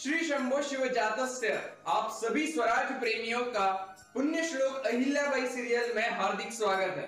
श्री 0.00 0.18
शंभो 0.26 0.60
शिव 0.62 0.86
जातस्य 0.88 1.48
आप 1.88 2.10
सभी 2.12 2.46
स्वराज 2.46 2.92
प्रेमियों 3.00 3.40
का 3.46 3.64
पुण्य 4.14 4.42
श्लोक 4.42 4.86
अहिल्याबाई 4.86 5.46
सीरियल 5.46 5.92
में 5.96 6.08
हार्दिक 6.10 6.52
स्वागत 6.52 6.94
है। 6.96 7.04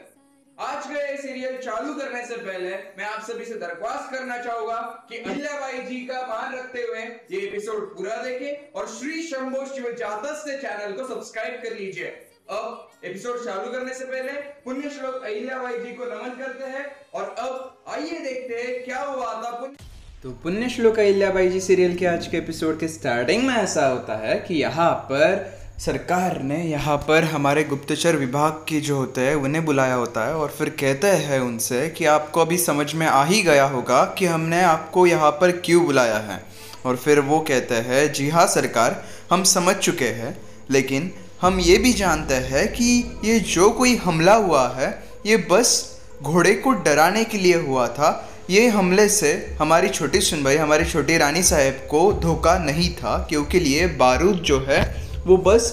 आज 0.60 0.86
का 0.86 1.02
ये 1.02 1.16
सीरियल 1.16 1.56
चालू 1.58 1.94
करने 1.94 2.24
से 2.26 2.36
पहले 2.36 2.70
मैं 2.98 3.04
आप 3.04 3.22
सभी 3.28 3.44
से 3.44 3.54
दरख्वास्त 3.58 4.12
करना 4.14 4.36
चाहूँगा 4.38 4.76
कि 5.08 5.18
अहिल्याबाई 5.18 5.80
जी 5.82 6.00
का 6.06 6.20
मान 6.26 6.54
रखते 6.54 6.82
हुए 6.82 7.04
ये 7.30 7.40
एपिसोड 7.46 7.86
पूरा 7.96 8.16
देखें 8.22 8.72
और 8.72 8.88
श्री 8.88 9.22
शंभो 9.28 9.64
शिव 9.74 9.90
जातस्य 10.00 10.56
चैनल 10.58 10.92
को 10.96 11.06
सब्सक्राइब 11.08 11.62
कर 11.62 11.76
लीजिए। 11.76 12.08
अब 12.50 12.90
एपिसोड 13.04 13.44
चालू 13.44 13.72
करने 13.72 13.94
से 13.94 14.04
पहले 14.04 14.32
पुण्य 14.64 14.90
श्लोक 14.90 15.22
अहिल्याबाई 15.22 15.78
जी 15.78 15.94
को 15.94 16.04
नमन 16.04 16.36
करते 16.38 16.70
हैं 16.76 16.84
और 17.14 17.34
अब 17.38 17.84
आइए 17.94 18.18
देखते 18.20 18.62
हैं 18.62 18.84
क्या 18.84 19.00
हुआ 19.02 19.32
था 19.42 19.56
पुण्य 19.60 19.90
तो 20.22 20.30
पुण्य 20.30 20.68
श्लोक 20.68 20.98
अहिल्याबाई 20.98 21.48
जी 21.48 21.60
सीरियल 21.60 21.94
के 21.96 22.06
आज 22.06 22.26
के 22.26 22.36
एपिसोड 22.36 22.78
के 22.80 22.88
स्टार्टिंग 22.88 23.42
में 23.42 23.54
ऐसा 23.54 23.86
होता 23.86 24.16
है 24.16 24.34
कि 24.38 24.54
यहाँ 24.54 24.90
पर 24.94 25.58
सरकार 25.78 26.42
ने 26.42 26.62
यहाँ 26.64 26.96
पर 26.96 27.24
हमारे 27.24 27.64
गुप्तचर 27.64 28.16
विभाग 28.16 28.52
के 28.52 28.80
जो 28.80 28.96
होते 28.96 29.20
हैं, 29.20 29.34
उन्हें 29.34 29.64
बुलाया 29.64 29.94
होता 29.94 30.26
है 30.26 30.34
और 30.34 30.48
फिर 30.48 30.68
कहते 30.68 31.06
हैं 31.06 31.40
उनसे 31.40 31.88
कि 31.88 32.04
आपको 32.04 32.40
अभी 32.40 32.58
समझ 32.58 32.94
में 32.94 33.06
आ 33.06 33.24
ही 33.24 33.42
गया 33.42 33.64
होगा 33.64 34.04
कि 34.04 34.26
हमने 34.26 34.62
आपको 34.62 35.06
यहाँ 35.06 35.30
पर 35.30 35.50
क्यों 35.50 35.84
बुलाया 35.84 36.18
है। 36.18 36.44
और 36.86 36.96
फिर 36.96 37.20
वो 37.20 37.40
कहते 37.40 37.74
हैं, 37.74 38.12
जी 38.12 38.28
हाँ 38.28 38.46
सरकार, 38.46 39.04
हम 39.30 39.42
समझ 39.42 39.74
चुके 39.76 40.08
हैं, 40.08 40.36
लेकिन 40.70 41.12
हम 41.40 41.60
ये 41.60 41.78
भी 41.78 41.92
जानते 41.92 42.34
हैं 42.34 42.68
कि 42.68 43.20
ये 43.24 43.40
जो 43.40 43.70
कोई 43.70 43.96
हमला 43.96 44.34
हुआ 44.34 44.68
है, 44.68 45.02
ये 45.26 45.36
बस 45.36 45.98
घोड़े 46.22 46.54
को 46.54 46.72
डराने 46.72 47.24
के 47.24 47.38
लिए 47.38 47.56
हुआ 47.56 47.88
था 47.88 48.28
ये 48.52 48.66
हमले 48.68 49.08
से 49.08 49.28
हमारी 49.58 49.88
छोटी 49.88 50.20
सुनवाई 50.20 50.56
हमारी 50.56 50.84
छोटी 50.84 51.16
रानी 51.18 51.42
साहब 51.42 51.74
को 51.90 52.00
धोखा 52.22 52.56
नहीं 52.58 52.88
था, 52.94 53.16
क्योंकि 53.28 53.60
लिए 53.60 53.86
बारूद 53.96 54.42
जो 54.46 54.58
है, 54.68 54.80
वो 55.26 55.36
बस 55.36 55.70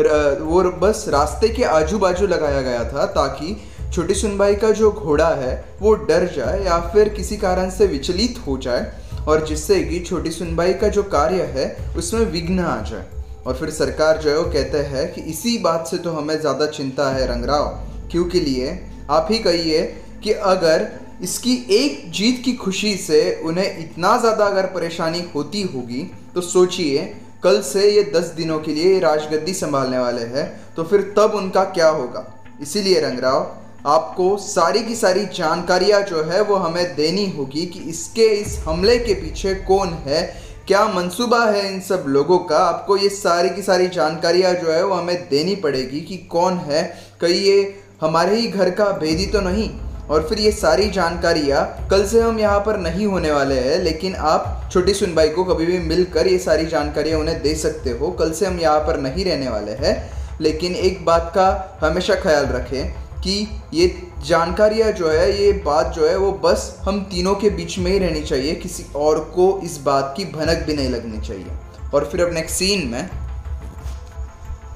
वो 0.00 0.62
बस 0.80 1.04
रास्ते 1.08 1.48
के 1.48 1.64
आजू 1.66 1.98
बाजू 1.98 2.26
लगाया 2.26 2.60
गया 2.62 2.84
था, 2.84 3.06
ताकि 3.06 3.56
छोटी 3.92 4.14
सुनबाई 4.14 4.54
का 4.54 4.70
जो 4.72 4.90
घोड़ा 4.92 5.28
है, 5.34 5.64
वो 5.80 5.94
डर 5.94 6.26
जाए 6.36 6.64
या 6.64 6.78
फिर 6.92 7.08
किसी 7.08 7.36
कारण 7.36 7.70
से 7.70 7.86
विचलित 7.86 8.42
हो 8.46 8.58
जाए, 8.58 8.86
और 9.28 9.46
जिससे 9.46 9.82
कि 9.84 10.00
छोटी 10.00 10.30
सुनबाई 10.30 10.74
का 10.74 10.88
जो 10.88 11.02
कार्य 11.08 11.50
है, 11.56 11.66
उसमें 11.96 12.24
विघ्न 12.26 12.58
आ 12.60 12.80
जाए। 12.82 13.04
और 13.46 13.56
फिर 13.56 13.70
सरकार 13.70 14.18
जो 14.18 14.30
है, 14.30 14.38
वो 14.38 14.44
कहते 14.52 14.78
हैं 14.86 15.12
कि 15.14 15.20
इसी 15.30 15.58
बात 15.58 15.86
से 15.86 15.98
तो 15.98 16.12
हमें 16.12 16.38
ज़्यादा 16.40 16.66
चिंता 16.68 17.10
है, 17.10 17.26
रंगराव, 17.26 17.66
क्योंकि 18.10 18.40
लिए 18.40 18.80
आप 19.10 19.28
ही 19.30 19.38
कहिए 19.40 19.82
कि 20.22 20.32
अगर 20.32 20.88
इसकी 21.22 21.54
एक 21.70 22.10
जीत 22.10 22.42
की 22.44 22.52
खुशी 22.54 22.94
से 22.96 23.20
उन्हें 23.44 23.78
इतना 23.78 24.16
ज़्यादा 24.18 24.44
अगर 24.44 24.66
परेशानी 24.66 25.22
होती 25.34 25.62
होगी 25.64 26.02
तो 26.34 26.40
सोचिए, 26.40 27.04
कल 27.42 27.60
से 27.62 27.90
ये 27.90 28.02
दस 28.14 28.32
दिनों 28.36 28.58
के 28.60 28.74
लिए 28.74 28.98
राजगद्दी 29.00 29.54
संभालने 29.54 29.98
वाले 29.98 30.22
हैं 30.28 30.46
तो 30.76 30.84
फिर 30.84 31.00
तब 31.16 31.34
उनका 31.34 31.64
क्या 31.66 31.88
होगा? 31.88 32.24
इसीलिए 32.62 33.00
रंगराव, 33.00 33.56
आपको 33.86 34.36
सारी 34.38 34.82
की 34.82 34.94
सारी 34.94 35.24
जानकारियाँ 35.34 36.00
जो 36.02 36.22
है 36.24 36.42
वो 36.42 36.54
हमें 36.56 36.94
देनी 36.96 37.26
होगी 37.30 37.66
कि 37.66 37.80
इसके 37.90 38.26
इस 38.32 38.58
हमले 38.66 38.96
के 38.98 39.14
पीछे 39.14 39.54
कौन 39.64 39.92
है, 40.06 40.22
क्या 40.66 40.84
मंसूबा 40.86 41.44
है 41.44 41.66
इन 41.68 41.80
सब 41.80 42.04
लोगों 42.08 42.38
का। 42.40 42.58
आपको 42.58 42.96
ये 42.96 43.08
सारी 43.10 43.50
की 43.50 43.62
सारी 43.62 43.86
जानकारियाँ 43.90 44.52
जो 44.54 44.72
है 44.72 44.84
वो 44.84 44.94
हमें 44.94 45.16
देनी 45.28 45.54
पड़ेगी 45.58 46.00
कि 46.00 46.16
कौन 46.30 46.58
है 46.64 46.82
कहीं 47.20 47.40
ये 47.42 47.62
हमारे 48.00 48.36
ही 48.36 48.46
घर 48.48 48.70
का 48.70 48.90
भेदी 48.98 49.26
तो 49.26 49.40
नहीं 49.40 49.68
और 50.10 50.26
फिर 50.28 50.38
ये 50.40 50.50
सारी 50.52 50.88
जानकारियाँ 50.90 51.64
कल 51.90 52.04
से 52.06 52.20
हम 52.20 52.38
यहाँ 52.38 52.60
पर 52.60 52.78
नहीं 52.78 53.06
होने 53.06 53.30
वाले 53.32 53.58
हैं, 53.60 53.78
लेकिन 53.78 54.14
आप 54.14 54.70
छोटी 54.72 54.94
सुनबाई 54.94 55.28
को 55.28 55.44
कभी 55.44 55.66
भी 55.66 55.78
मिलकर 55.78 56.26
ये 56.26 56.38
सारी 56.38 56.66
जानकारियाँ 56.66 57.18
उन्हें 57.20 57.40
दे 57.42 57.54
सकते 57.56 57.90
हो। 57.90 58.10
कल 58.10 58.32
से 58.32 58.46
हम 58.46 58.58
यहाँ 58.60 58.80
पर 58.80 59.00
नहीं 59.00 59.24
रहने 59.24 59.48
वाले 59.48 59.72
हैं, 59.78 59.94
लेकिन 60.40 60.74
एक 60.74 61.04
बात 61.04 61.32
का 61.34 61.78
हमेशा 61.82 62.14
ख्याल 62.14 62.46
रखें 62.46 62.92
कि 63.22 63.46
ये 63.74 63.86
जानकारियाँ 64.26 64.90
जो 64.92 65.08
है, 65.08 65.30
ये 65.42 65.52
बात 65.64 65.92
जो 65.94 66.08
है, 66.08 66.16
वो 66.16 66.32
बस 66.44 66.76
हम 66.82 67.00
तीनों 67.10 67.34
के 67.34 67.50
बीच 67.50 67.78
में 67.78 67.90
ही 67.90 67.98
रहनी 67.98 68.20
चाहिए। 68.22 68.54
किसी 68.54 68.84
और 68.96 69.18
को 69.34 69.58
इस 69.64 69.78
बात 69.82 70.14
की 70.16 70.24
भनक 70.32 70.64
भी 70.66 70.76
नहीं 70.76 70.88
लगनी 70.88 71.20
चाहिए। 71.20 71.46
और 71.94 72.04
फिर 72.04 72.24
अब 72.24 72.32
नेक्स्ट 72.34 72.56
सीन 72.56 72.86
में 72.88 73.08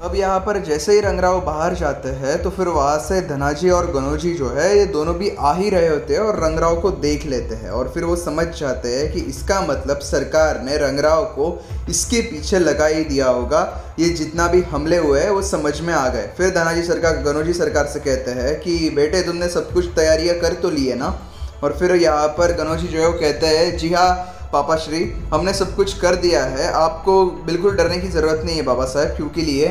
अब 0.03 0.15
यहाँ 0.15 0.39
पर 0.39 0.57
जैसे 0.59 0.93
ही 0.93 0.99
रंगराव 0.99 1.39
बाहर 1.41 1.73
जाते 1.73 2.09
हैं 2.09 2.41
तो 2.43 2.49
फिर 2.49 2.67
वहाँ 2.67 2.97
से 2.99 3.19
धनाजी 3.21 3.69
और 3.69 3.85
गनोजी 3.91 4.33
जो 4.33 4.49
है, 4.49 4.77
ये 4.77 4.85
दोनों 4.85 5.15
भी 5.15 5.29
आ 5.39 5.53
ही 5.53 5.69
रहे 5.69 5.87
होते 5.87 6.13
हैं 6.13 6.21
और 6.21 6.39
रंगराव 6.43 6.81
को 6.81 6.91
देख 6.91 7.25
लेते 7.25 7.55
हैं। 7.55 7.69
और 7.69 7.91
फिर 7.93 8.03
वो 8.03 8.15
समझ 8.15 8.47
जाते 8.47 8.89
हैं 8.95 9.11
कि 9.13 9.19
इसका 9.19 9.61
मतलब 9.61 9.99
सरकार 9.99 10.61
ने 10.61 10.77
रंगराव 10.77 11.23
को 11.23 11.65
इसके 11.89 12.21
पीछे 12.21 12.59
लगा 12.59 12.85
ही 12.85 13.03
दिया 13.03 13.27
होगा। 13.27 13.61
ये 13.99 14.09
जितना 14.09 14.47
भी 14.47 14.61
हमले 14.61 14.97
हुए 14.97 15.21
हैं, 15.21 15.29
वो 15.29 15.41
समझ 15.41 15.81
में 15.81 15.93
आ 15.93 16.07
गए। 16.09 16.29
फिर 16.37 16.49
धनाजी 16.49 16.83
सरकार 16.83 17.17
गनोजी 17.17 17.53
सरकार 17.53 17.85
से 17.85 17.99
कहते 17.99 18.31
हैं 18.31 18.59
कि, 18.59 18.89
बेटे, 18.89 19.21
तुमने 19.21 19.49
सब 19.49 19.73
कुछ 19.73 19.85
तैयारियाँ 19.95 20.35
कर 20.35 20.53
तो 20.53 20.69
लिए 20.69 20.95
ना? 20.95 21.19
और 21.63 21.77
फिर 21.79 21.95
यहाँ 21.95 22.27
पर 22.27 22.51
गनोजी 22.51 22.87
जो 22.87 22.99
है, 22.99 23.07
वो 23.07 23.13
कहते 23.13 23.47
हैं, 23.47 23.77
जी 23.77 23.93
हाँ 23.93 24.34
पापा 24.55 24.75
श्री, 24.77 25.03
हमने 25.33 25.53
सब 25.53 25.75
कुछ 25.75 25.97
कर 25.99 26.15
दिया 26.17 26.43
है। 26.45 26.71
आपको 26.73 27.25
बिल्कुल 27.45 27.75
डरने 27.75 27.97
की 27.97 28.07
ज़रूरत 28.09 28.41
नहीं 28.45 28.55
है 28.55 28.61
बाबा 28.63 28.85
साहब, 28.85 29.15
क्योंकि 29.17 29.41
लिए 29.41 29.67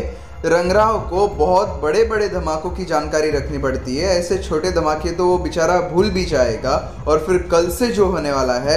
रंगराव 0.47 0.99
को 1.11 1.27
बहुत 1.28 1.69
बड़े 1.83 2.03
बड़े 2.05 2.28
धमाकों 2.28 2.71
की 2.71 2.84
जानकारी 2.84 3.31
रखनी 3.31 3.59
पड़ती 3.59 3.97
है। 3.97 4.09
ऐसे 4.19 4.39
छोटे 4.39 4.71
धमाके 4.72 5.11
तो 5.11 5.27
वो 5.27 5.39
बेचारा 5.39 5.81
भूल 5.89 6.11
भी 6.11 6.25
जाएगा 6.25 6.75
और 7.09 7.25
फिर 7.27 7.39
कल 7.53 7.71
से 7.71 7.87
जो 7.91 8.06
होने 8.06 8.33
वाला 8.33 8.55
है, 8.61 8.77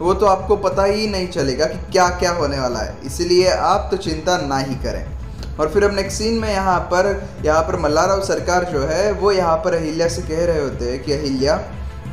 वो 0.00 0.14
तो 0.14 0.26
आपको 0.26 0.56
पता 0.58 0.84
ही 0.84 1.06
नहीं 1.06 1.28
चलेगा 1.28 1.66
कि 1.66 1.78
क्या 1.92 2.08
क्या 2.18 2.32
होने 2.32 2.58
वाला 2.60 2.80
है। 2.80 2.96
इसीलिए 3.04 3.48
आप 3.50 3.88
तो 3.90 3.96
चिंता 3.98 4.36
ना 4.38 4.58
ही 4.58 4.74
करें। 4.74 5.04
और 5.58 5.68
फिर 5.68 5.84
अब 5.84 5.94
नेक्स्ट 5.94 6.18
सीन 6.18 6.38
में 6.38 6.48
यहाँ 6.48 6.78
पर 6.92 7.08
यहाँ 7.44 7.62
पर 7.62 7.78
मल्लाराव 7.80 8.22
सरकार 8.24 8.64
जो 8.64 8.82
है, 8.82 9.10
वो 9.12 9.32
यहाँ 9.32 9.56
पर 9.56 9.74
अहिल्या 9.74 10.08
से 10.08 10.22
कह 10.22 10.44
रहे 10.44 10.60
होते 10.60 10.84
हैं 10.84 11.02
कि, 11.02 11.12
अहिल्या, 11.12 11.56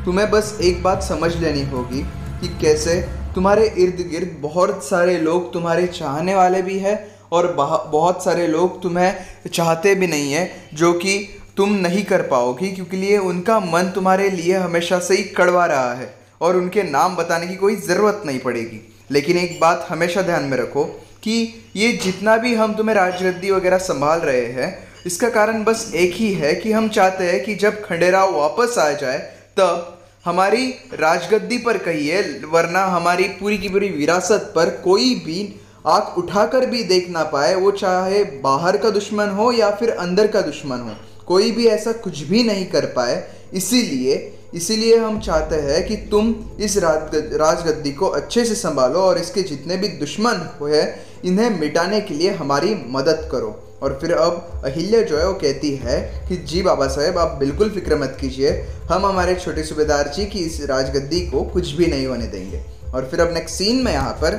तुम्हें 0.04 0.30
बस 0.30 0.56
एक 0.62 0.82
बात 0.82 1.02
समझ 1.02 1.34
लेनी 1.36 1.64
होगी 1.66 2.02
कि 2.40 2.48
कैसे 2.60 3.00
तुम्हारे 3.36 3.66
इर्द 3.78 3.98
गिर्द 4.10 4.36
बहुत 4.40 4.84
सारे 4.84 5.16
लोग 5.18 5.52
तुम्हारे 5.52 5.86
चाहने 5.86 6.34
वाले 6.34 6.60
भी 6.62 6.78
हैं 6.78 6.96
और 7.32 7.46
बहुत 7.52 8.24
सारे 8.24 8.46
लोग 8.46 8.82
तुम्हें 8.82 9.50
चाहते 9.52 9.94
भी 9.94 10.06
नहीं 10.06 10.32
है, 10.32 10.68
जो 10.74 10.92
कि 10.92 11.18
तुम 11.56 11.72
नहीं 11.76 12.04
कर 12.04 12.22
पाओगी, 12.22 12.68
क्योंकि 12.68 12.96
लिए 12.96 13.18
उनका 13.18 13.58
मन 13.60 13.90
तुम्हारे 13.94 14.28
लिए 14.30 14.56
हमेशा 14.56 14.98
से 14.98 15.16
ही 15.16 15.22
कड़वा 15.32 15.64
रहा 15.66 15.92
है 15.94 16.14
और 16.40 16.56
उनके 16.56 16.82
नाम 16.82 17.16
बताने 17.16 17.46
की 17.46 17.56
कोई 17.56 17.76
ज़रूरत 17.78 18.22
नहीं 18.26 18.38
पड़ेगी। 18.38 18.80
लेकिन 19.10 19.38
एक 19.38 19.58
बात 19.60 19.86
हमेशा 19.88 20.22
ध्यान 20.22 20.44
में 20.44 20.56
रखो 20.58 20.84
कि 21.22 21.36
ये 21.76 21.92
जितना 21.94 22.36
भी 22.36 22.54
हम 22.54 22.74
तुम्हें 22.74 22.96
राजगद्दी 22.96 23.50
वगैरह 23.50 23.78
संभाल 23.78 24.20
रहे 24.20 24.46
हैं, 24.52 24.76
इसका 25.06 25.28
कारण 25.28 25.64
बस 25.64 25.90
एक 25.94 26.14
ही 26.14 26.32
है 26.34 26.54
कि 26.54 26.72
हम 26.72 26.88
चाहते 26.88 27.24
हैं 27.24 27.44
कि 27.44 27.54
जब 27.56 27.84
खंडेराव 27.84 28.34
वापस 28.36 28.78
आ 28.78 28.90
जाए, 28.92 29.18
तब 29.56 29.92
हमारी 30.26 30.66
राजगद्दी 30.92 31.56
पर 31.58 31.76
कहिए 31.78 32.20
वरना 32.52 32.84
हमारी 32.86 33.24
पूरी 33.40 33.58
की 33.58 33.68
पूरी 33.68 33.88
विरासत 33.88 34.52
पर 34.56 34.70
कोई 34.84 35.14
भी 35.24 35.42
आँख 35.86 36.16
उठाकर 36.18 36.66
भी 36.66 36.82
देख 36.84 37.08
ना 37.10 37.22
पाए, 37.24 37.54
वो 37.54 37.70
चाहे 37.72 38.22
बाहर 38.42 38.76
का 38.76 38.90
दुश्मन 38.90 39.28
हो 39.28 39.50
या 39.52 39.70
फिर 39.70 39.90
अंदर 39.90 40.26
का 40.26 40.40
दुश्मन 40.40 40.78
हो, 40.78 40.94
कोई 41.26 41.50
भी 41.50 41.66
ऐसा 41.66 41.92
कुछ 41.92 42.22
भी 42.22 42.42
नहीं 42.42 42.66
कर 42.66 42.86
पाए। 42.86 43.22
इसीलिए 43.54 44.16
इसीलिए 44.54 44.96
हम 44.96 45.20
चाहते 45.20 45.56
हैं 45.56 45.86
कि 45.86 45.96
तुम 46.10 46.34
इस 46.60 46.76
राजगद्दी 46.78 47.92
को 47.92 48.06
अच्छे 48.08 48.44
से 48.44 48.54
संभालो 48.54 49.00
और 49.00 49.18
इसके 49.18 49.42
जितने 49.42 49.76
भी 49.76 49.88
दुश्मन 49.98 50.48
हुए 50.60 50.82
इन्हें 51.24 51.58
मिटाने 51.60 52.00
के 52.00 52.14
लिए 52.14 52.30
हमारी 52.32 52.74
मदद 52.88 53.28
करो। 53.32 53.50
और 53.82 53.98
फिर 54.00 54.12
अब 54.12 54.62
अहिल्या 54.64 55.00
जो 55.02 55.18
है 55.18 55.26
वो 55.26 55.34
कहती 55.34 55.74
है 55.76 56.26
कि, 56.28 56.36
जी 56.36 56.62
बाबा 56.62 56.86
साहेब, 56.86 57.18
आप 57.18 57.36
बिल्कुल 57.38 57.70
फ़िक्र 57.70 57.96
मत 57.96 58.16
कीजिए। 58.20 58.50
हम 58.90 59.06
हमारे 59.06 59.34
छोटे 59.34 59.62
सूबेदार 59.62 60.08
जी 60.08 60.26
की 60.26 60.38
इस 60.38 60.60
राजगद्दी 60.64 61.20
को 61.20 61.42
कुछ 61.44 61.72
भी 61.72 61.86
नहीं 61.86 62.06
होने 62.06 62.26
देंगे। 62.26 62.62
और 62.94 63.08
फिर 63.10 63.20
अब 63.20 63.34
नेक्स्ट 63.34 63.56
सीन 63.56 63.82
में 63.84 63.92
यहाँ 63.92 64.12
पर, 64.12 64.34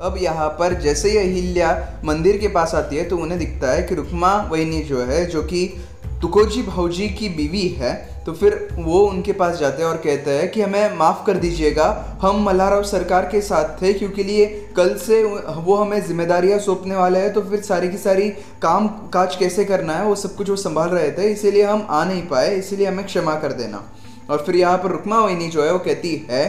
अब 0.00 0.16
यहाँ 0.22 0.48
पर 0.48 0.74
जैसे 0.74 1.10
ही 1.10 1.16
अहिल्या 1.18 2.00
मंदिर 2.04 2.36
के 2.36 2.48
पास 2.48 2.74
आती 2.74 2.96
है 2.96 3.04
तो 3.04 3.16
उन्हें 3.16 3.38
दिखता 3.38 3.70
है 3.72 3.82
कि 3.82 3.94
रुकमा 3.94 4.36
वहीनी 4.42 4.82
जो 4.82 5.02
है, 5.02 5.24
जो 5.26 5.42
कि 5.42 5.66
तुकोजी 6.22 6.62
भाऊजी 6.62 7.08
की 7.08 7.28
बीवी 7.28 7.68
है 7.68 8.17
तो 8.28 8.32
फिर 8.34 8.56
वो 8.76 8.98
उनके 9.00 9.32
पास 9.32 9.58
जाते 9.58 9.82
हैं 9.82 9.88
और 9.88 9.96
कहते 9.96 10.30
हैं 10.30 10.50
कि 10.52 10.60
हमें 10.60 10.96
माफ़ 10.96 11.24
कर 11.26 11.36
दीजिएगा, 11.36 12.18
हम 12.22 12.42
मल्हाराव 12.44 12.82
सरकार 12.84 13.28
के 13.32 13.40
साथ 13.40 13.80
थे 13.82 13.92
क्योंकि 13.92 14.24
लिए 14.24 14.46
कल 14.76 14.94
से 14.96 15.22
वो 15.22 15.74
हमें 15.74 16.06
जिम्मेदारियाँ 16.06 16.58
सौंपने 16.58 16.96
वाले 16.96 17.18
हैं 17.18 17.32
तो 17.32 17.42
फिर 17.42 17.60
सारी 17.62 17.88
की 17.88 17.98
सारी 17.98 18.28
काम 18.62 18.88
काज 19.08 19.36
कैसे 19.36 19.64
करना 19.64 19.92
है, 19.92 20.04
वो 20.04 20.14
सब 20.14 20.34
कुछ 20.36 20.50
वो 20.50 20.56
संभाल 20.58 20.88
रहे 20.88 21.10
थे, 21.12 21.30
इसीलिए 21.32 21.64
हम 21.64 21.86
आ 21.90 22.04
नहीं 22.04 22.22
पाए, 22.26 22.54
इसीलिए 22.56 22.86
हमें 22.86 23.04
क्षमा 23.06 23.34
कर 23.36 23.52
देना। 23.54 23.82
और 24.30 24.42
फिर 24.46 24.56
यहाँ 24.56 24.78
पर 24.78 24.90
रुकमा 24.90 25.20
वहीनी 25.20 25.48
जो 25.48 25.62
है, 25.62 25.72
वो 25.72 25.78
कहती 25.78 26.14
है 26.30 26.44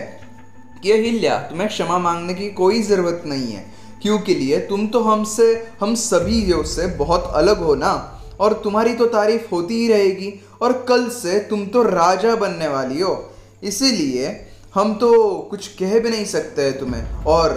कि, 0.83 0.91
अहिल्या, 0.91 1.37
तुम्हें 1.49 1.69
क्षमा 1.69 1.97
मांगने 1.99 2.33
की 2.33 2.49
कोई 2.51 2.81
ज़रूरत 2.83 3.23
नहीं 3.25 3.51
है 3.53 3.65
क्यों 4.01 4.19
के 4.19 4.35
लिए 4.35 4.59
तुम 4.67 4.87
तो 4.87 4.99
हमसे, 5.01 5.51
हम 5.81 5.95
सभी 5.97 6.45
से 6.67 6.87
बहुत 6.97 7.31
अलग 7.35 7.63
हो 7.63 7.75
ना, 7.77 7.95
और 8.39 8.53
तुम्हारी 8.63 8.93
तो 8.93 9.05
तारीफ़ 9.07 9.49
होती 9.51 9.75
ही 9.75 9.87
रहेगी 9.87 10.29
और 10.61 10.73
कल 10.89 11.07
से 11.13 11.39
तुम 11.39 11.65
तो 11.65 11.83
राजा 11.83 12.35
बनने 12.35 12.67
वाली 12.67 13.01
हो। 13.01 13.13
इसीलिए 13.63 14.29
हम 14.75 14.93
तो 14.95 15.11
कुछ 15.49 15.67
कह 15.73 15.99
भी 15.99 16.09
नहीं 16.09 16.25
सकते 16.25 16.61
हैं 16.61 16.77
तुम्हें। 16.79 17.23
और 17.25 17.51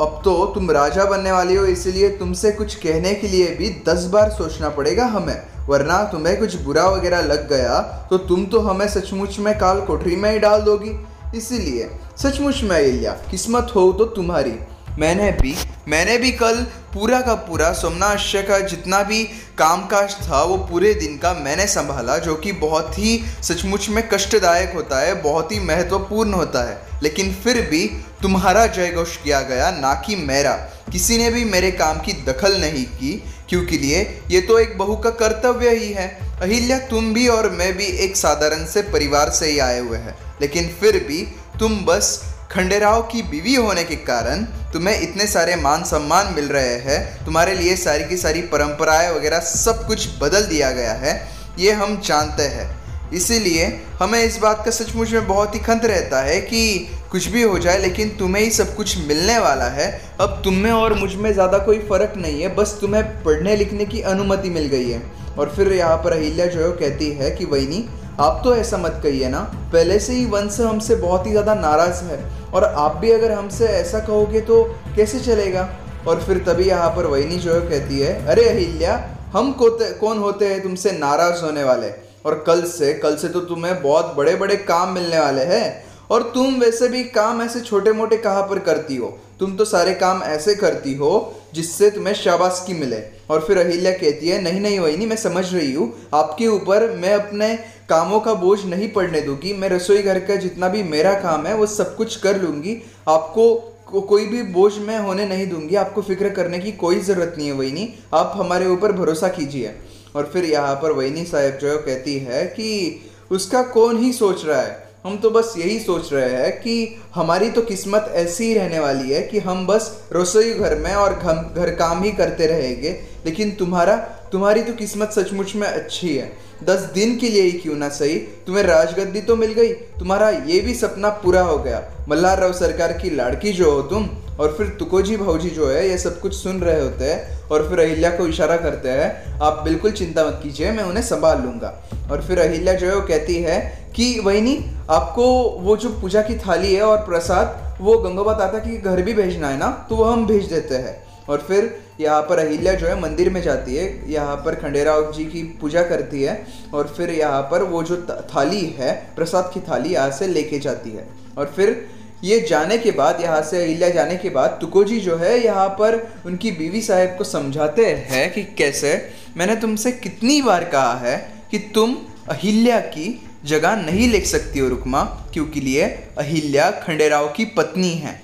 अब 0.00 0.20
तो 0.24 0.34
तुम 0.46 0.70
राजा 0.70 1.04
बनने 1.04 1.32
वाली 1.32 1.54
हो, 1.54 1.64
इसीलिए 1.66 2.08
तुमसे 2.08 2.50
कुछ 2.52 2.74
कहने 2.74 3.14
के 3.14 3.28
लिए 3.28 3.54
भी 3.54 3.70
दस 3.88 4.04
बार 4.04 4.30
सोचना 4.30 4.68
पड़ेगा 4.68 5.04
हमें। 5.06 5.36
वरना 5.68 6.02
तुम्हें 6.04 6.38
कुछ 6.38 6.54
बुरा 6.56 6.86
वगैरह 6.86 7.20
लग 7.22 7.48
गया 7.48 7.80
तो 8.10 8.18
तुम 8.18 8.44
तो 8.46 8.60
हमें 8.60 8.86
सचमुच 8.88 9.38
में 9.38 9.54
काल 9.58 9.80
कोठरी 9.80 10.16
में 10.16 10.30
ही 10.32 10.38
डाल 10.38 10.60
दोगी। 10.60 10.92
इसीलिए 11.36 11.90
सचमुच 12.16 12.62
में 12.62 12.76
अहिल्या 12.76 13.12
किस्मत 13.30 13.72
हो 13.74 13.92
तो 13.92 14.04
तुम्हारी। 14.12 14.54
मैंने 14.98 15.30
भी 15.32 15.54
मैंने 15.88 16.16
भी 16.18 16.30
कल 16.32 16.66
पूरा 16.98 17.20
का 17.20 17.34
पूरा 17.34 17.72
सोमनाश्य 17.72 18.42
का 18.42 18.58
जितना 18.58 19.02
भी 19.02 19.24
कामकाज 19.58 20.14
था, 20.14 20.42
वो 20.42 20.56
पूरे 20.56 20.94
दिन 20.94 21.18
का 21.18 21.34
मैंने 21.34 21.66
संभाला, 21.66 22.18
जो 22.18 22.34
कि 22.34 22.52
बहुत 22.52 22.98
ही 22.98 23.24
सचमुच 23.42 23.88
में 23.88 24.08
कष्टदायक 24.08 24.72
होता 24.74 25.00
है, 25.00 25.22
बहुत 25.22 25.52
ही 25.52 25.60
महत्वपूर्ण 25.60 26.32
होता 26.32 26.70
है। 26.70 26.82
लेकिन 27.02 27.34
फिर 27.34 27.60
भी 27.70 28.04
तुम्हारा 28.22 28.66
जय 28.66 28.90
घोष 28.90 29.16
किया 29.16 29.40
गया, 29.40 29.70
ना 29.70 29.94
कि 29.94 30.16
मेरा। 30.16 30.52
किसी 30.92 31.18
ने 31.18 31.30
भी 31.30 31.44
मेरे 31.44 31.70
काम 31.70 31.98
की 31.98 32.12
दखल 32.12 32.60
नहीं 32.60 32.84
की, 32.84 33.24
क्योंकि 33.48 33.78
लिए 33.78 34.22
ये 34.30 34.40
तो 34.40 34.58
एक 34.58 34.78
बहू 34.78 34.96
का 34.96 35.10
कर्तव्य 35.10 35.70
ही 35.70 35.92
है। 35.92 36.18
अहिल्या, 36.40 36.78
तुम 36.78 37.14
भी 37.14 37.28
और 37.28 37.50
मैं 37.50 37.76
भी 37.76 37.84
एक 37.84 38.16
साधारण 38.16 38.64
से 38.64 38.82
परिवार 38.82 39.30
से 39.30 39.50
ही 39.50 39.58
आए 39.58 39.80
हुए 39.80 39.98
हैं। 39.98 40.18
लेकिन 40.40 40.68
फिर 40.80 41.04
भी 41.08 41.34
तुम 41.60 41.84
बस 41.84 42.24
खंडेराव 42.50 43.00
की 43.02 43.22
बीवी 43.22 43.54
होने 43.54 43.82
के 43.84 43.96
कारण 44.04 44.42
तुम्हें 44.72 45.00
इतने 45.00 45.26
सारे 45.26 45.56
मान 45.56 45.82
सम्मान 45.84 46.32
मिल 46.34 46.44
रहे 46.46 46.74
हैं, 46.80 47.24
तुम्हारे 47.24 47.54
लिए 47.54 47.74
सारी 47.76 48.04
की 48.04 48.16
सारी 48.16 48.42
परंपराएँ 48.52 49.10
वगैरह 49.10 49.40
सब 49.40 49.86
कुछ 49.86 50.08
बदल 50.20 50.44
दिया 50.44 50.70
गया 50.70 50.92
है, 50.94 51.12
ये 51.58 51.72
हम 51.72 52.00
जानते 52.04 52.42
हैं। 52.44 52.68
इसीलिए 53.12 53.66
हमें 54.00 54.22
इस 54.22 54.38
बात 54.38 54.64
का 54.64 54.70
सचमुच 54.70 55.12
में 55.12 55.26
बहुत 55.26 55.54
ही 55.54 55.60
खंत 55.60 55.84
रहता 55.84 56.20
है 56.20 56.40
कि 56.40 56.88
कुछ 57.10 57.26
भी 57.26 57.42
हो 57.42 57.58
जाए, 57.58 57.78
लेकिन 57.78 58.16
तुम्हें 58.18 58.42
ही 58.42 58.50
सब 58.50 58.74
कुछ 58.76 58.96
मिलने 58.98 59.38
वाला 59.38 59.68
है। 59.70 59.90
अब 60.20 60.40
तुम 60.44 60.54
में 60.54 60.70
और 60.72 60.94
मुझमें 60.94 61.32
ज़्यादा 61.32 61.58
कोई 61.58 61.78
फ़र्क 61.80 62.14
नहीं 62.16 62.40
है, 62.42 62.54
बस 62.54 62.76
तुम्हें 62.80 63.04
पढ़ने 63.24 63.56
लिखने 63.56 63.84
की 63.84 64.00
अनुमति 64.06 64.50
मिल 64.50 64.66
गई 64.68 64.90
है। 64.90 65.02
और 65.38 65.52
फिर 65.56 65.72
यहाँ 65.72 65.96
पर 65.96 66.12
अहिल्या 66.12 66.46
जो 66.46 66.60
है 66.60 66.72
कहती 66.78 67.10
है 67.12 67.30
कि, 67.30 67.44
वही 67.44 67.84
आप 68.20 68.40
तो 68.44 68.54
ऐसा 68.56 68.76
मत 68.76 69.00
कहिए 69.02 69.28
ना, 69.28 69.40
पहले 69.72 69.98
से 70.00 70.12
ही 70.12 70.24
वंश 70.26 70.58
हमसे 70.60 70.94
बहुत 70.96 71.26
ही 71.26 71.30
ज़्यादा 71.30 71.54
नाराज़ 71.54 72.02
है। 72.04 72.18
और 72.54 72.64
आप 72.64 72.96
भी 72.96 73.10
अगर 73.10 73.32
हमसे 73.32 73.66
ऐसा 73.66 73.98
कहोगे 73.98 74.40
तो 74.40 74.62
कैसे 74.96 75.20
चलेगा? 75.20 75.68
और 76.08 76.22
फिर 76.22 76.38
तभी 76.38 76.64
यहाँ 76.64 76.90
पर 76.90 77.06
वहीनी 77.06 77.36
जो 77.36 77.54
है 77.54 77.60
कहती 77.60 77.98
है, 77.98 78.26
अरे 78.26 78.48
अहिल्या, 78.48 79.10
हम 79.32 79.52
कोते, 79.52 79.92
कौन 79.92 80.18
होते 80.18 80.46
हैं? 80.46 80.62
तुमसे 80.62 80.92
नाराज़ 80.92 81.42
होने 81.42 81.64
वाले। 81.64 81.90
और 82.26 82.44
कल 82.46 82.62
से 82.62 82.94
कल 82.94 83.16
से 83.16 83.28
तो 83.28 83.40
तुम्हें 83.40 83.82
बहुत 83.82 84.14
बड़े 84.16 84.34
बड़े 84.36 84.56
काम 84.56 84.92
मिलने 84.92 85.18
वाले 85.18 85.44
हैं। 85.44 85.84
और 86.10 86.22
तुम 86.22 86.54
वैसे 86.54 86.88
भी 86.88 87.04
काम 87.04 87.42
ऐसे 87.42 87.60
छोटे 87.60 87.92
मोटे 87.92 88.16
कहाँ 88.16 88.42
पर 88.42 88.58
करती 88.58 88.96
हो? 88.96 89.18
तुम 89.40 89.56
तो 89.56 89.64
सारे 89.64 89.94
काम 89.94 90.22
ऐसे 90.22 90.54
करती 90.54 90.94
हो 90.94 91.34
जिससे 91.54 91.90
तुम्हें 91.90 92.14
शाबाश 92.14 92.62
की 92.66 92.74
मिले। 92.74 93.02
और 93.30 93.44
फिर 93.46 93.58
अहिल्या 93.58 93.92
कहती 93.92 94.28
है 94.28 94.40
नहीं 94.42 94.60
नहीं 94.60 94.78
वही 94.78 94.96
नहीं 94.96 95.06
मैं 95.06 95.16
समझ 95.16 95.44
रही 95.54 95.72
हूँ। 95.72 95.92
आपके 96.14 96.46
ऊपर 96.46 96.90
मैं 96.96 97.14
अपने 97.14 97.54
कामों 97.88 98.20
का 98.20 98.34
बोझ 98.34 98.64
नहीं 98.64 98.92
पड़ने 98.92 99.20
दूँगी। 99.20 99.52
मैं 99.52 99.68
रसोई 99.68 100.02
घर 100.02 100.18
का 100.18 100.36
जितना 100.36 100.68
भी 100.68 100.82
मेरा 100.82 101.12
काम 101.14 101.46
है 101.46 101.54
वो 101.54 101.66
सब 101.66 101.96
कुछ 101.96 102.16
कर 102.16 102.42
लूँगी। 102.42 102.76
आपको 103.08 103.54
को, 103.86 104.00
कोई 104.00 104.26
भी 104.26 104.42
बोझ 104.42 104.72
मैं 104.78 104.98
होने 104.98 105.26
नहीं 105.26 105.46
दूँगी। 105.46 105.76
आपको 105.76 106.02
फ़िक्र 106.02 106.30
करने 106.30 106.58
की 106.58 106.72
कोई 106.72 106.98
ज़रूरत 107.00 107.34
नहीं 107.38 107.46
है 107.46 107.52
वहीनी। 107.52 107.88
आप 108.14 108.32
हमारे 108.36 108.66
ऊपर 108.66 108.92
भरोसा 108.92 109.28
कीजिए। 109.28 109.74
और 110.16 110.30
फिर 110.32 110.44
यहाँ 110.44 110.74
पर 110.74 110.92
वहीनी 110.92 111.24
साहब 111.24 111.58
जो 111.58 111.78
कहती 111.78 112.18
है 112.18 112.44
कि 112.46 113.00
उसका 113.30 113.62
कौन 113.62 113.98
ही 113.98 114.12
सोच 114.12 114.44
रहा 114.46 114.60
है? 114.60 114.87
हम 115.04 115.16
तो 115.16 115.30
बस 115.30 115.54
यही 115.58 115.78
सोच 115.78 116.12
रहे 116.12 116.30
हैं 116.30 116.52
कि 116.52 117.02
हमारी 117.14 117.50
तो 117.50 117.62
किस्मत 117.62 118.10
ऐसी 118.14 118.44
ही 118.44 118.54
रहने 118.54 118.78
वाली 118.78 119.10
है 119.10 119.22
कि 119.22 119.38
हम 119.38 119.66
बस 119.66 119.90
रसोई 120.12 120.52
घर 120.54 120.74
में 120.74 120.94
और 120.94 121.14
घर 121.14 121.54
घर 121.56 121.74
काम 121.74 122.02
ही 122.02 122.12
करते 122.12 122.46
रहेंगे। 122.46 122.90
लेकिन 123.26 123.50
तुम्हारा 123.50 123.96
तुम्हारी 124.32 124.62
तो 124.62 124.72
किस्मत 124.72 125.12
सचमुच 125.12 125.54
में 125.54 125.66
अच्छी 125.68 126.16
है। 126.16 126.32
दस 126.64 126.80
दिन 126.94 127.16
के 127.18 127.28
लिए 127.28 127.42
ही 127.42 127.52
क्यों 127.52 127.76
ना 127.76 127.88
सही? 127.88 128.18
तुम्हें 128.46 128.64
राजगद्दी 128.64 129.20
तो 129.20 129.36
मिल 129.36 129.52
गई। 129.52 129.72
तुम्हारा 129.72 130.30
ये 130.30 130.60
भी 130.60 130.74
सपना 130.74 131.08
पूरा 131.08 131.42
हो 131.42 131.58
गया। 131.58 131.82
मल्हार 132.08 132.40
राव 132.40 132.52
सरकार 132.52 132.92
की 132.92 133.10
लड़की 133.10 133.52
जो 133.52 133.70
हो 133.70 133.82
तुम 133.82 134.08
और 134.40 134.54
फिर 134.58 134.66
तुकोजी 134.78 135.16
भाऊजी 135.16 135.50
जो 135.50 135.68
है, 135.68 135.88
ये 135.88 135.98
सब 135.98 136.20
कुछ 136.20 136.34
सुन 136.34 136.60
रहे 136.60 136.80
होते 136.80 137.04
हैं 137.04 137.48
और 137.48 137.68
फिर 137.68 137.80
अहिल्या 137.80 138.10
को 138.10 138.26
इशारा 138.26 138.56
करते 138.56 138.88
हैं, 138.90 139.40
आप 139.40 139.62
बिल्कुल 139.64 139.92
चिंता 139.92 140.24
मत 140.26 140.40
कीजिए, 140.42 140.70
मैं 140.72 140.84
उन्हें 140.84 141.02
संभाल 141.04 141.42
लूँगा। 141.42 141.74
और 142.10 142.22
फिर 142.22 142.40
अहिल्या 142.40 142.74
जो 142.74 142.86
है, 142.86 142.94
वो 142.94 143.00
कहती 143.02 143.36
है 143.36 143.60
कि 143.96 144.18
वही 144.20 144.40
नहीं 144.40 144.70
आपको 144.90 145.26
वो 145.60 145.76
जो 145.76 145.88
पूजा 146.00 146.22
की 146.22 146.38
थाली 146.38 146.74
है 146.74 146.82
और 146.82 147.04
प्रसाद, 147.06 147.76
वो 147.80 147.98
गंगोबा 147.98 148.32
ताता 148.34 148.58
के 148.58 148.76
घर 148.78 149.02
भी 149.02 149.14
भेजना 149.14 149.48
है 149.48 149.58
ना 149.58 149.70
तो 149.90 149.96
वो 149.96 150.04
हम 150.04 150.26
भेज 150.26 150.44
देते 150.44 150.74
हैं। 150.76 150.96
और 151.28 151.38
फिर 151.38 151.74
यहाँ 152.00 152.20
पर 152.22 152.38
अहिल्या 152.38 152.72
जो 152.74 152.86
है, 152.86 153.00
मंदिर 153.00 153.30
में 153.30 153.40
जाती 153.42 153.76
है, 153.76 154.10
यहाँ 154.10 154.36
पर 154.36 154.54
खंडेराव 154.54 155.12
जी 155.12 155.24
की 155.24 155.42
पूजा 155.60 155.82
करती 155.82 156.22
है, 156.22 156.46
और 156.74 156.86
फिर 156.96 157.10
यहाँ 157.10 157.42
पर 157.42 157.62
वो 157.64 157.82
जो 157.82 157.96
थाली 158.34 158.64
है, 158.78 158.92
प्रसाद 159.16 159.50
की 159.54 159.60
थाली 159.60 159.92
यहाँ 159.94 160.10
से 160.10 160.26
लेके 160.26 160.58
जाती 160.58 160.90
है। 160.90 161.06
और 161.38 161.52
फिर 161.56 161.86
ये 162.24 162.40
जाने 162.40 162.78
के 162.78 162.90
बाद, 162.90 163.20
यहाँ 163.20 163.42
से 163.42 163.62
अहिल्या 163.64 163.88
जाने 163.88 164.16
के 164.16 164.30
बाद, 164.30 164.58
तुकोजी 164.60 165.00
जो 165.00 165.16
है, 165.16 165.44
यहाँ 165.44 165.68
पर 165.68 166.12
उनकी 166.26 166.50
बीवी 166.50 166.82
साहब 166.82 167.14
को 167.18 167.24
समझाते 167.24 167.86
हैं 167.86 168.32
कि 168.32 168.42
कैसे, 168.42 169.10
मैंने 169.36 169.56
तुमसे 169.56 169.92
कितनी 169.92 170.42
बार 170.42 170.64
कहा 170.64 170.94
है 170.94 171.16
कि 171.50 171.58
तुम 171.58 171.96
अहिल्या 172.28 172.80
की 172.80 173.26
जगह 173.44 173.76
नहीं 173.76 174.08
ले 174.08 174.20
सकती 174.20 174.58
हो, 174.58 174.68
रुकमा, 174.68 175.04
क्योंकि 175.04 175.60
लिए 175.60 175.84
अहिल्या 176.18 176.70
खंडेराव 176.70 177.28
की 177.28 177.44
पत्नी 177.44 177.90
है। 177.90 178.22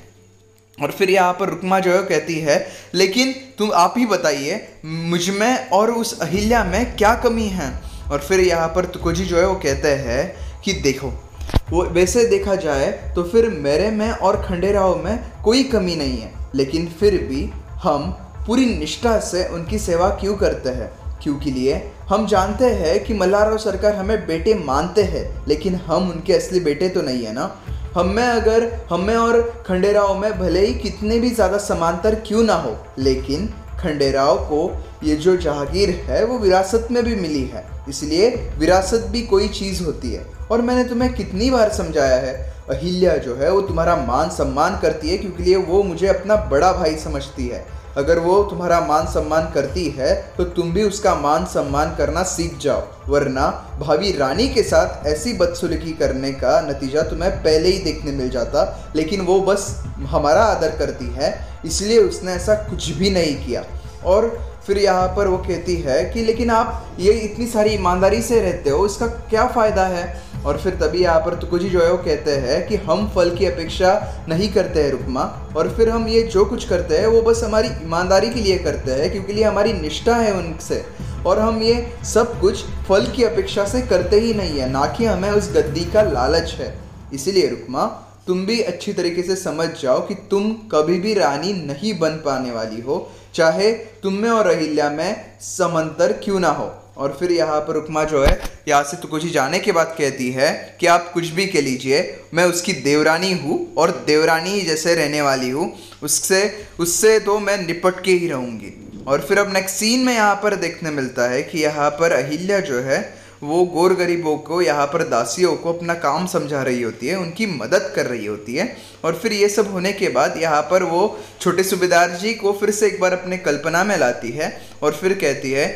और 0.82 0.90
फिर 0.90 1.10
यहाँ 1.10 1.32
पर 1.32 1.48
रुकमा 1.48 1.80
जो 1.80 1.92
है 1.92 2.02
कहती 2.02 2.38
है, 2.40 2.66
लेकिन 2.94 3.34
तुम 3.58 3.72
आप 3.74 3.94
ही 3.98 4.06
बताइए, 4.06 4.68
मुझमें 4.84 5.68
और 5.68 5.90
उस 5.90 6.20
अहिल्या 6.20 6.64
में 6.64 6.96
क्या 6.96 7.14
कमी 7.14 7.46
है? 7.48 7.72
और 8.10 8.18
फिर 8.18 8.40
यहाँ 8.40 8.68
पर 8.68 8.84
तुकोजी 8.84 9.24
जो 9.24 9.38
है, 9.38 9.46
वो 9.46 9.54
कहते 9.54 9.88
हैं 9.88 10.36
कि 10.64 10.72
देखो 10.72 11.23
वो 11.70 11.84
वैसे 11.84 12.24
देखा 12.24 12.54
जाए 12.56 12.90
तो 13.16 13.22
फिर 13.22 13.48
मेरे 13.50 13.90
में 13.90 14.10
और 14.10 14.42
खंडेराव 14.42 15.02
में 15.04 15.18
कोई 15.44 15.62
कमी 15.64 15.96
नहीं 15.96 16.18
है। 16.18 16.32
लेकिन 16.54 16.86
फिर 17.00 17.16
भी 17.28 17.48
हम 17.82 18.10
पूरी 18.46 18.66
निष्ठा 18.68 19.18
से 19.20 19.44
उनकी 19.48 19.78
सेवा 19.78 20.08
क्यों 20.10 20.36
करते 20.36 20.70
हैं? 20.70 20.90
क्योंकि 21.22 21.50
लिए 21.50 21.82
हम 22.08 22.26
जानते 22.26 22.64
हैं 22.66 23.04
कि 23.04 23.14
मल्हाराव 23.14 23.56
सरकार 23.58 23.94
हमें 23.94 24.26
बेटे 24.26 24.54
मानते 24.54 25.02
हैं, 25.02 25.46
लेकिन 25.48 25.74
हम 25.76 26.10
उनके 26.10 26.32
असली 26.32 26.60
बेटे 26.60 26.88
तो 26.88 27.02
नहीं 27.02 27.24
है 27.24 27.32
ना? 27.32 27.50
हम 27.94 28.08
में 28.08 28.22
अगर, 28.22 28.70
हमें 28.90 29.14
और 29.16 29.40
खंडेराव 29.66 30.16
में 30.18 30.32
भले 30.38 30.66
ही 30.66 30.74
कितने 30.74 31.18
भी 31.20 31.30
ज़्यादा 31.30 31.58
समांतर 31.58 32.14
क्यों 32.26 32.42
ना 32.42 32.54
हो, 32.54 32.76
लेकिन 32.98 33.46
खंडेराव 33.80 34.38
को 34.44 34.82
ये 35.04 35.16
जो 35.16 35.36
जहागीर 35.36 35.90
है, 36.04 36.24
वो 36.24 36.38
विरासत 36.38 36.88
में 36.90 37.04
भी 37.04 37.14
मिली 37.14 37.44
है। 37.44 37.64
इसलिए 37.88 38.30
विरासत 38.58 39.06
भी 39.10 39.22
कोई 39.22 39.48
चीज़ 39.50 39.82
होती 39.84 40.12
है। 40.12 40.24
और 40.50 40.62
मैंने 40.62 40.84
तुम्हें 40.84 41.12
कितनी 41.14 41.50
बार 41.50 41.72
समझाया 41.72 42.16
है, 42.16 42.32
अहिल्या 42.70 43.16
जो 43.16 43.34
है, 43.36 43.50
वो 43.50 43.60
तुम्हारा 43.60 43.96
मान 43.96 44.30
सम्मान 44.30 44.78
करती 44.82 45.10
है 45.10 45.16
क्योंकि 45.18 45.42
लिए 45.42 45.56
वो 45.56 45.82
मुझे 45.82 46.06
अपना 46.08 46.36
बड़ा 46.50 46.72
भाई 46.72 46.96
समझती 46.96 47.48
है। 47.48 47.64
अगर 47.96 48.18
वो 48.18 48.42
तुम्हारा 48.42 48.80
मान 48.80 49.06
सम्मान 49.06 49.50
करती 49.54 49.88
है 49.88 50.14
तो 50.36 50.44
तुम 50.44 50.72
भी 50.72 50.82
उसका 50.82 51.14
मान 51.14 51.44
सम्मान 51.44 51.94
करना 51.96 52.22
सीख 52.22 52.56
जाओ। 52.58 52.82
वरना 53.08 53.46
भावी 53.80 54.10
रानी 54.12 54.48
के 54.48 54.62
साथ 54.62 55.06
ऐसी 55.06 55.32
बदसुलगी 55.32 55.92
करने 55.92 56.32
का 56.32 56.60
नतीजा 56.60 57.02
तुम्हें 57.02 57.30
पहले 57.34 57.68
ही 57.68 57.78
देखने 57.78 58.12
मिल 58.12 58.30
जाता, 58.30 58.92
लेकिन 58.96 59.20
वो 59.20 59.40
बस 59.40 59.68
हमारा 60.06 60.42
आदर 60.44 60.76
करती 60.76 61.10
है, 61.10 61.32
इसलिए 61.66 61.98
उसने 61.98 62.32
ऐसा 62.32 62.54
कुछ 62.64 62.90
भी 62.90 63.10
नहीं 63.10 63.34
किया। 63.46 63.64
और 64.04 64.26
फिर 64.66 64.78
यहाँ 64.78 65.08
पर 65.08 65.26
वो 65.26 65.38
कहती 65.38 65.76
है 65.76 66.04
कि, 66.04 66.22
लेकिन 66.22 66.50
आप 66.50 66.96
ये 67.00 67.12
इतनी 67.12 67.46
सारी 67.46 67.70
ईमानदारी 67.70 68.22
से 68.22 68.40
रहते 68.40 68.70
हो, 68.70 68.86
इसका 68.86 69.06
क्या 69.06 69.46
फ़ायदा 69.46 69.86
है? 69.86 70.22
और 70.46 70.58
फिर 70.58 70.74
तभी 70.74 71.02
यहाँ 71.02 71.20
पर 71.20 71.34
तो 71.34 71.46
कुछ 71.46 71.62
जो 71.62 71.82
है 71.82 71.90
वो 71.90 71.96
कहते 71.96 72.30
हैं 72.30 72.66
कि, 72.66 72.76
हम 72.76 73.12
फल 73.14 73.36
की 73.36 73.46
अपेक्षा 73.46 74.24
नहीं 74.28 74.52
करते 74.52 74.82
हैं 74.82 74.90
रुकमा। 74.90 75.22
और 75.56 75.74
फिर 75.76 75.88
हम 75.88 76.08
ये 76.08 76.22
जो 76.22 76.44
कुछ 76.44 76.68
करते 76.68 76.96
हैं, 76.96 77.06
वो 77.06 77.22
बस 77.22 77.44
हमारी 77.44 77.68
ईमानदारी 77.68 78.30
के 78.30 78.40
लिए 78.40 78.58
करते 78.58 78.92
हैं, 78.92 79.12
क्योंकि 79.12 79.32
लिए 79.32 79.44
हमारी 79.44 79.72
निष्ठा 79.72 80.16
है 80.16 80.34
उनसे। 80.34 80.84
और 81.26 81.38
हम 81.38 81.62
ये 81.62 81.92
सब 82.04 82.40
कुछ 82.40 82.64
फल 82.88 83.06
की 83.06 83.24
अपेक्षा 83.24 83.64
से 83.64 83.82
करते 83.82 84.20
ही 84.20 84.34
नहीं 84.34 84.58
है, 84.58 84.70
ना 84.70 84.86
कि 84.86 85.04
हमें 85.04 85.30
उस 85.30 85.52
गद्दी 85.52 85.84
का 85.84 86.02
लालच 86.02 86.56
है। 86.58 86.78
इसीलिए 87.14 87.48
रुकमा, 87.48 87.86
तुम 88.26 88.46
भी 88.46 88.60
अच्छी 88.60 88.92
तरीके 88.92 89.22
से 89.22 89.36
समझ 89.36 89.68
जाओ 89.82 90.00
कि 90.00 90.14
तुम 90.14 90.52
कभी 90.52 91.00
भी 91.00 91.14
रानी 91.14 91.52
नहीं 91.52 91.98
बन 91.98 92.10
पाने 92.10 92.50
वाली 92.50 92.80
हो। 92.80 93.10
चाहे 93.34 93.72
तुम 94.02 94.14
में 94.14 94.28
और 94.30 94.46
अहिल्या 94.46 94.88
में 94.90 95.38
समंतर 95.40 96.12
क्यों 96.24 96.40
ना 96.40 96.48
हो। 96.50 96.72
और 96.96 97.16
फिर 97.20 97.32
यहाँ 97.32 97.60
पर 97.60 97.74
रुकमा 97.74 98.02
जो 98.04 98.22
है, 98.24 98.40
यहाँ 98.68 98.82
से 98.82 98.96
तो 98.96 99.08
कुछ 99.08 99.24
ही 99.24 99.30
जाने 99.30 99.58
के 99.58 99.72
बाद 99.72 99.94
कहती 99.98 100.30
है 100.30 100.52
कि 100.80 100.86
आप 100.86 101.10
कुछ 101.14 101.28
भी 101.28 101.46
कह 101.46 101.60
लीजिए, 101.60 102.00
मैं 102.34 102.44
उसकी 102.44 102.72
देवरानी 102.74 103.32
हूँ 103.32 103.74
और 103.74 103.90
देवरानी 104.06 104.60
जैसे 104.60 104.94
रहने 104.94 105.22
वाली 105.22 105.50
हूँ, 105.50 105.72
उससे 106.02 106.68
उससे 106.80 107.18
तो 107.20 107.38
मैं 107.38 107.56
निपट 107.58 108.02
के 108.04 108.12
ही 108.12 108.28
रहूँगी। 108.28 108.72
और 109.06 109.20
फिर 109.20 109.38
अब 109.38 109.52
नेक्स्ट 109.52 109.76
सीन 109.76 110.00
में 110.00 110.14
यहाँ 110.14 110.34
पर 110.42 110.54
देखने 110.56 110.90
मिलता 110.90 111.28
है 111.30 111.42
कि 111.42 111.58
यहाँ 111.58 111.90
पर 111.90 112.12
अहिल्या 112.12 112.60
जो 112.60 112.80
है 112.80 113.02
वो 113.44 113.64
गोर 113.66 113.94
गरीबों 113.94 114.36
को, 114.38 114.60
यहाँ 114.62 114.86
पर 114.86 115.02
दासियों 115.08 115.54
को 115.56 115.72
अपना 115.72 115.94
काम 116.00 116.26
समझा 116.26 116.62
रही 116.62 116.82
होती 116.82 117.06
है, 117.06 117.16
उनकी 117.16 117.46
मदद 117.48 117.92
कर 117.96 118.06
रही 118.06 118.26
होती 118.26 118.54
है। 118.54 118.76
और 119.04 119.14
फिर 119.14 119.32
ये 119.32 119.48
सब 119.48 119.72
होने 119.72 119.92
के 119.92 120.08
बाद 120.10 120.36
यहाँ 120.38 120.62
पर 120.70 120.82
वो 120.84 121.02
छोटे 121.40 121.62
सूबेदार 121.64 122.16
जी 122.16 122.34
को 122.34 122.52
फिर 122.52 122.70
से 122.72 122.86
एक 122.86 123.00
बार 123.00 123.12
अपने 123.12 123.38
कल्पना 123.40 123.84
में 123.84 123.96
लाती 123.98 124.30
है 124.32 124.56
और 124.82 124.92
फिर 124.92 125.14
कहती 125.14 125.50
है 125.52 125.66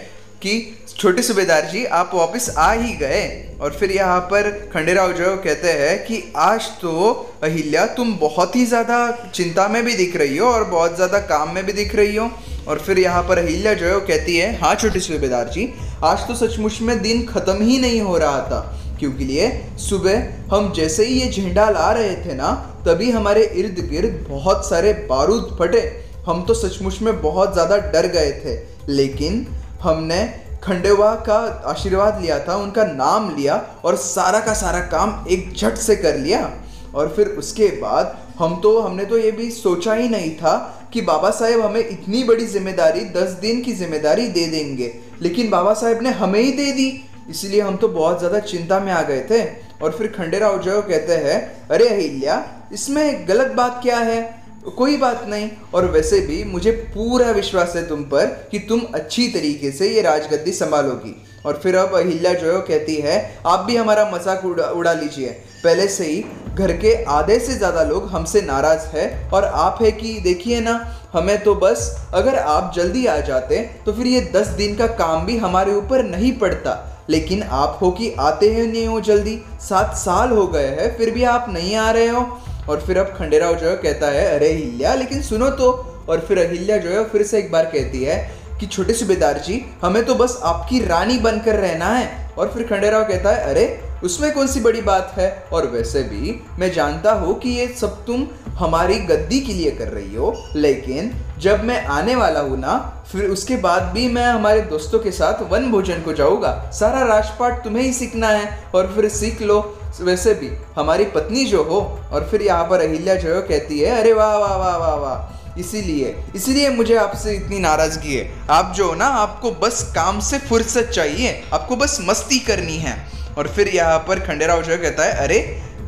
कि, 0.43 0.77
छोटे 0.91 1.23
सूबेदार 1.23 1.65
जी, 1.67 1.85
आप 1.85 2.11
वापस 2.15 2.49
आ 2.59 2.71
ही 2.73 2.93
गए। 2.97 3.57
और 3.61 3.73
फिर 3.73 3.93
यहाँ 3.93 4.21
पर 4.23 4.51
खंडेराव 4.73 5.13
जो 5.13 5.37
कहते 5.37 5.73
हैं 5.73 6.05
कि, 6.05 6.23
आज 6.37 6.69
तो 6.81 7.11
अहिल्या, 7.43 7.87
तुम 7.89 8.15
बहुत 8.19 8.57
ही 8.57 8.65
ज़्यादा 8.67 9.11
चिंता 9.35 9.67
में 9.69 9.83
भी 9.85 9.95
दिख 9.95 10.17
रही 10.17 10.37
हो 10.37 10.47
और 10.47 10.65
बहुत 10.67 10.95
ज़्यादा 10.97 11.19
काम 11.27 11.55
में 11.55 11.65
भी 11.67 11.73
दिख 11.73 11.95
रही 11.95 12.17
हो। 12.17 12.31
और 12.69 12.79
फिर 12.79 12.99
यहाँ 12.99 13.23
पर 13.23 13.39
अहिल्या 13.39 13.73
जो 13.75 13.87
है 13.87 13.95
वो 13.95 14.01
कहती 14.01 14.37
है 14.37 14.55
हाँ 14.59 14.75
छोटे 14.75 15.01
सूबेदार 15.01 15.49
जी 15.49 15.65
आज 16.05 16.27
तो 16.27 16.35
सचमुच 16.37 16.81
में 16.81 17.01
दिन 17.03 17.25
ख़त्म 17.27 17.63
ही 17.63 17.79
नहीं 17.79 18.01
हो 18.01 18.17
रहा 18.19 18.41
था, 18.41 18.59
क्योंकि 18.99 19.25
लिए 19.25 19.49
सुबह 19.79 20.55
हम 20.55 20.73
जैसे 20.73 21.05
ही 21.05 21.21
ये 21.21 21.31
झंडा 21.33 21.69
ला 21.71 21.91
रहे 21.93 22.15
थे 22.17 22.35
ना, 22.35 22.51
तभी 22.87 23.11
हमारे 23.11 23.43
इर्द 23.55 23.79
गिर्द 23.91 24.27
बहुत 24.29 24.69
सारे 24.69 24.93
बारूद 25.09 25.57
फटे। 25.61 25.81
हम 26.27 26.45
तो 26.45 26.55
सचमुच 26.55 27.01
में 27.03 27.21
बहुत 27.23 27.53
ज़्यादा 27.53 27.77
डर 27.89 28.07
गए 28.09 28.31
थे, 28.35 28.55
लेकिन 28.89 29.47
हमने 29.83 30.25
खंडेवा 30.63 31.15
का 31.27 31.39
आशीर्वाद 31.67 32.21
लिया 32.23 32.39
था, 32.39 32.57
उनका 32.57 32.85
नाम 32.85 33.35
लिया 33.37 33.57
और 33.85 33.97
सारा 33.97 34.41
का 34.41 34.55
सारा 34.55 34.81
काम 34.89 35.25
एक 35.31 35.53
झट 35.55 35.77
से 35.79 35.97
कर 35.97 36.19
लिया। 36.19 36.51
और 36.95 37.13
फिर 37.17 37.29
उसके 37.39 37.67
बाद 37.81 38.17
हम 38.39 38.55
तो 38.61 38.79
हमने 38.81 39.05
तो 39.05 39.19
ये 39.19 39.31
भी 39.33 39.51
सोचा 39.51 39.95
ही 39.95 40.09
नहीं 40.09 40.31
था 40.37 40.55
कि 40.93 41.01
बाबा 41.03 41.31
साहेब 41.33 41.61
हमें 41.61 41.81
इतनी 41.81 42.23
बड़ी 42.25 42.47
ज़िम्मेदारी, 42.47 43.01
दस 43.01 43.31
दिन 43.41 43.63
की 43.63 43.73
ज़िम्मेदारी 43.75 44.27
दे 44.29 44.47
देंगे। 44.47 44.87
लेकिन 45.23 45.51
बाबा 45.51 45.75
साहेब 45.75 46.03
ने 46.03 46.11
हमें 46.11 46.41
ही 46.41 46.53
दे 46.53 46.73
दी। 46.73 47.05
इसलिए 47.31 47.61
हम 47.61 47.77
तो 47.77 47.89
बहुत 47.89 48.19
ज़्यादा 48.19 48.39
चिंता 48.39 48.81
में 48.81 48.93
आ 48.93 49.03
गए 49.03 49.21
थे। 49.31 49.43
और 49.83 49.93
फिर 49.93 50.07
खंडेराव 50.07 50.59
जो 50.63 50.81
कहते 50.83 51.15
हैं, 51.15 51.69
अरे 51.69 51.89
अहिल्या, 51.89 52.45
इसमें 52.73 53.29
गलत 53.29 53.53
बात 53.53 53.81
क्या 53.83 53.99
है? 53.99 54.38
कोई 54.69 54.97
बात 54.97 55.25
नहीं। 55.29 55.49
और 55.75 55.91
वैसे 55.91 56.21
भी 56.21 56.43
मुझे 56.45 56.71
पूरा 56.95 57.31
विश्वास 57.33 57.73
है 57.77 57.87
तुम 57.89 58.03
पर 58.05 58.27
कि 58.51 58.59
तुम 58.59 58.81
अच्छी 58.95 59.27
तरीके 59.29 59.71
से 59.73 59.89
ये 59.89 60.03
राजगद्दी 60.03 60.53
संभालोगी। 60.55 61.15
और 61.47 61.61
फिर 61.63 61.77
अब 61.77 61.95
अहिल्या 61.97 62.33
जो 62.35 62.53
है 62.53 62.61
कहती 62.63 62.95
है, 62.97 63.41
आप 63.47 63.61
भी 63.61 63.77
हमारा 63.77 64.11
मज़ाक 64.11 64.45
उड़ा 64.45 64.65
उड़ा 64.71 64.93
लीजिए। 64.93 65.29
पहले 65.65 65.87
से 65.89 66.07
ही 66.07 66.25
घर 66.55 66.73
के 66.77 66.95
आधे 67.05 67.39
से 67.39 67.55
ज़्यादा 67.55 67.83
लोग 67.85 68.09
हमसे 68.09 68.41
नाराज़ 68.43 68.87
है 68.89 69.31
और 69.31 69.45
आप 69.45 69.79
है 69.83 69.91
कि 69.93 70.19
देखिए 70.21 70.61
ना, 70.61 70.75
हमें 71.13 71.43
तो 71.45 71.55
बस 71.57 72.11
अगर 72.15 72.35
आप 72.35 72.73
जल्दी 72.77 73.07
आ 73.07 73.19
जाते 73.23 73.59
तो 73.87 73.93
फिर 73.93 74.07
ये 74.07 74.21
दस 74.35 74.49
दिन 74.57 74.77
का 74.77 74.87
काम 74.97 75.27
भी 75.27 75.37
हमारे 75.39 75.75
ऊपर 75.75 76.05
नहीं 76.07 76.33
पड़ता। 76.39 76.85
लेकिन 77.11 77.43
आप 77.43 77.79
हो 77.83 77.91
कि 77.91 78.11
आते 78.21 78.51
हैं 78.51 78.67
नहीं 78.67 78.87
हो 78.87 79.01
जल्दी। 79.03 79.39
सात 79.61 79.95
साल 79.97 80.31
हो 80.31 80.47
गए 80.47 80.67
हैं, 80.69 80.97
फिर 80.99 81.11
भी 81.11 81.23
आप 81.27 81.47
नहीं 81.49 81.75
आ 81.77 81.91
रहे 81.91 82.09
हो। 82.09 82.21
और 82.69 82.81
फिर 82.81 82.99
अब 82.99 83.07
खंडेराव 83.07 83.55
जो 83.55 83.69
है 83.69 83.77
कहता 83.77 84.07
है, 84.07 84.35
अरे 84.37 84.49
अहिल्या, 84.49 84.95
लेकिन 84.95 85.23
सुनो 85.23 85.51
तो। 85.51 85.95
और 86.09 86.21
फिर 86.21 86.39
अहिल्या 86.39 86.77
जो 86.77 86.91
है 86.91 87.05
फिर 87.05 87.23
से 87.23 87.39
एक 87.39 87.53
बार 87.53 87.65
कहती 87.65 88.05
है 88.05 88.31
कि, 88.61 88.67
छोटे 88.67 88.95
सूबेदार 88.95 89.39
जी, 89.39 89.67
हमें 89.83 90.05
तो 90.05 90.15
बस 90.15 90.41
आपकी 90.43 90.85
रानी 90.85 91.19
बनकर 91.19 91.55
रहना 91.55 91.87
है। 91.87 92.31
और 92.39 92.49
फिर 92.49 92.63
खंडेराव 92.63 93.05
कहता 93.05 93.31
है, 93.31 93.45
अरे, 93.45 93.81
उसमें 94.05 94.33
कौन 94.33 94.47
सी 94.47 94.61
बड़ी 94.61 94.81
बात 94.81 95.15
है? 95.19 95.45
और 95.53 95.67
वैसे 95.67 96.03
भी 96.03 96.45
मैं 96.59 96.73
जानता 96.73 97.13
हूँ 97.13 97.39
कि 97.39 97.49
ये 97.49 97.69
सब 97.69 98.07
तुम 98.07 98.29
हमारी 98.49 98.95
गद्दी 98.95 99.41
के 99.41 99.53
लिए 99.53 99.71
कर 99.71 99.89
रही 99.89 100.15
हो, 100.15 100.45
लेकिन 100.57 101.15
जब 101.39 101.65
मैं 101.65 101.85
आने 101.85 102.15
वाला 102.15 102.41
हूँ 102.41 102.59
ना, 102.59 103.05
फिर 103.13 103.25
उसके 103.25 103.57
बाद 103.57 103.83
भी 103.83 104.09
मैं 104.09 104.27
हमारे 104.27 104.61
दोस्तों 104.61 104.99
के 104.99 105.11
साथ 105.11 105.51
वन 105.51 105.71
भोजन 105.71 106.03
को 106.03 106.13
जाऊँगा। 106.13 106.71
सारा 106.75 107.03
राजपाट 107.07 107.65
तुम्हें 107.65 107.83
ही 107.83 107.93
सीखना 107.93 108.29
है। 108.29 108.65
और 108.75 108.93
फिर 108.95 109.09
सीख 109.09 109.43
लो। 109.43 109.78
वैसे 110.01 110.35
भी, 110.35 110.51
हमारी 110.77 111.05
पत्नी 111.05 111.45
जो 111.45 111.63
हो, 111.63 111.81
और 112.13 112.29
फिर 112.31 112.43
यहाँ 112.43 112.65
पर 112.65 112.81
अहिल्या 112.81 113.15
जो 113.15 113.35
हो 113.35 113.41
कहती 113.43 113.79
है, 113.79 113.99
अरे 114.01 114.13
वाह 114.13 114.37
वाह 114.37 114.57
वाह 114.57 114.77
वाह 114.77 114.95
वाह, 114.95 115.61
इसीलिए 115.61 116.15
इसीलिए 116.35 116.71
मुझे 116.71 116.97
आपसे 116.97 117.35
इतनी 117.35 117.59
नाराज़गी 117.59 118.17
है। 118.17 118.31
आप 118.51 118.73
जो 118.77 118.89
हो 118.89 118.95
ना, 118.95 119.07
आपको 119.07 119.51
बस 119.63 119.83
काम 119.95 120.21
से 120.21 120.39
फुर्सत 120.39 120.91
चाहिए, 120.95 121.43
आपको 121.53 121.77
बस 121.77 121.99
मस्ती 122.09 122.39
करनी 122.39 122.77
है। 122.77 122.97
और 123.39 123.49
फिर 123.49 123.69
यहाँ 123.69 123.99
पर 123.99 124.21
खंडेराव 124.21 124.63
जो 124.63 124.77
कहता 124.77 125.05
है, 125.05 125.13
अरे 125.15 125.39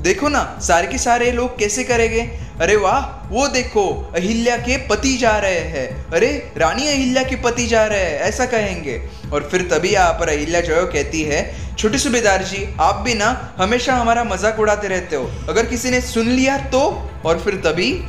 देखो 0.00 0.28
ना, 0.28 0.58
सारे 0.62 0.86
के 0.86 0.98
सारे 0.98 1.32
लोग 1.32 1.58
कैसे 1.58 1.84
करेंगे? 1.84 2.20
अरे 2.60 2.76
वाह, 2.76 3.28
वो 3.28 3.48
देखो, 3.48 4.12
अहिल्या 4.16 4.56
के 4.56 4.76
पति 4.76 5.16
जा 5.16 5.38
रहे 5.38 5.58
हैं। 5.58 6.06
अरे, 6.10 6.52
रानी 6.56 6.88
अहिल्या 6.88 7.22
के 7.22 7.36
पति 7.36 7.66
जा 7.66 7.86
रहे 7.86 8.00
हैं, 8.00 8.20
ऐसा 8.20 8.46
कहेंगे। 8.46 9.02
और 9.32 9.48
फिर 9.52 9.62
तभी 9.62 9.88
यहाँ 9.88 10.12
पर 10.12 10.28
अहिल्या 10.28 10.60
जो 10.60 10.86
कहती 10.86 11.22
है, 11.22 11.54
छोटे 11.78 11.98
सूबेदार 11.98 12.42
जी, 12.42 12.76
आप 12.80 12.94
भी 12.94 13.14
ना 13.14 13.54
हमेशा 13.58 13.94
हमारा 13.94 14.24
मज़ाक 14.24 14.60
उड़ाते 14.60 14.88
रहते 14.88 15.16
हो। 15.16 15.30
अगर 15.48 15.66
किसी 15.66 15.90
ने 15.90 16.00
सुन 16.00 16.28
लिया 16.28 16.58
तो? 16.58 17.10
और 17.24 17.38
फिर 17.38 17.54
तभी 17.54 18.04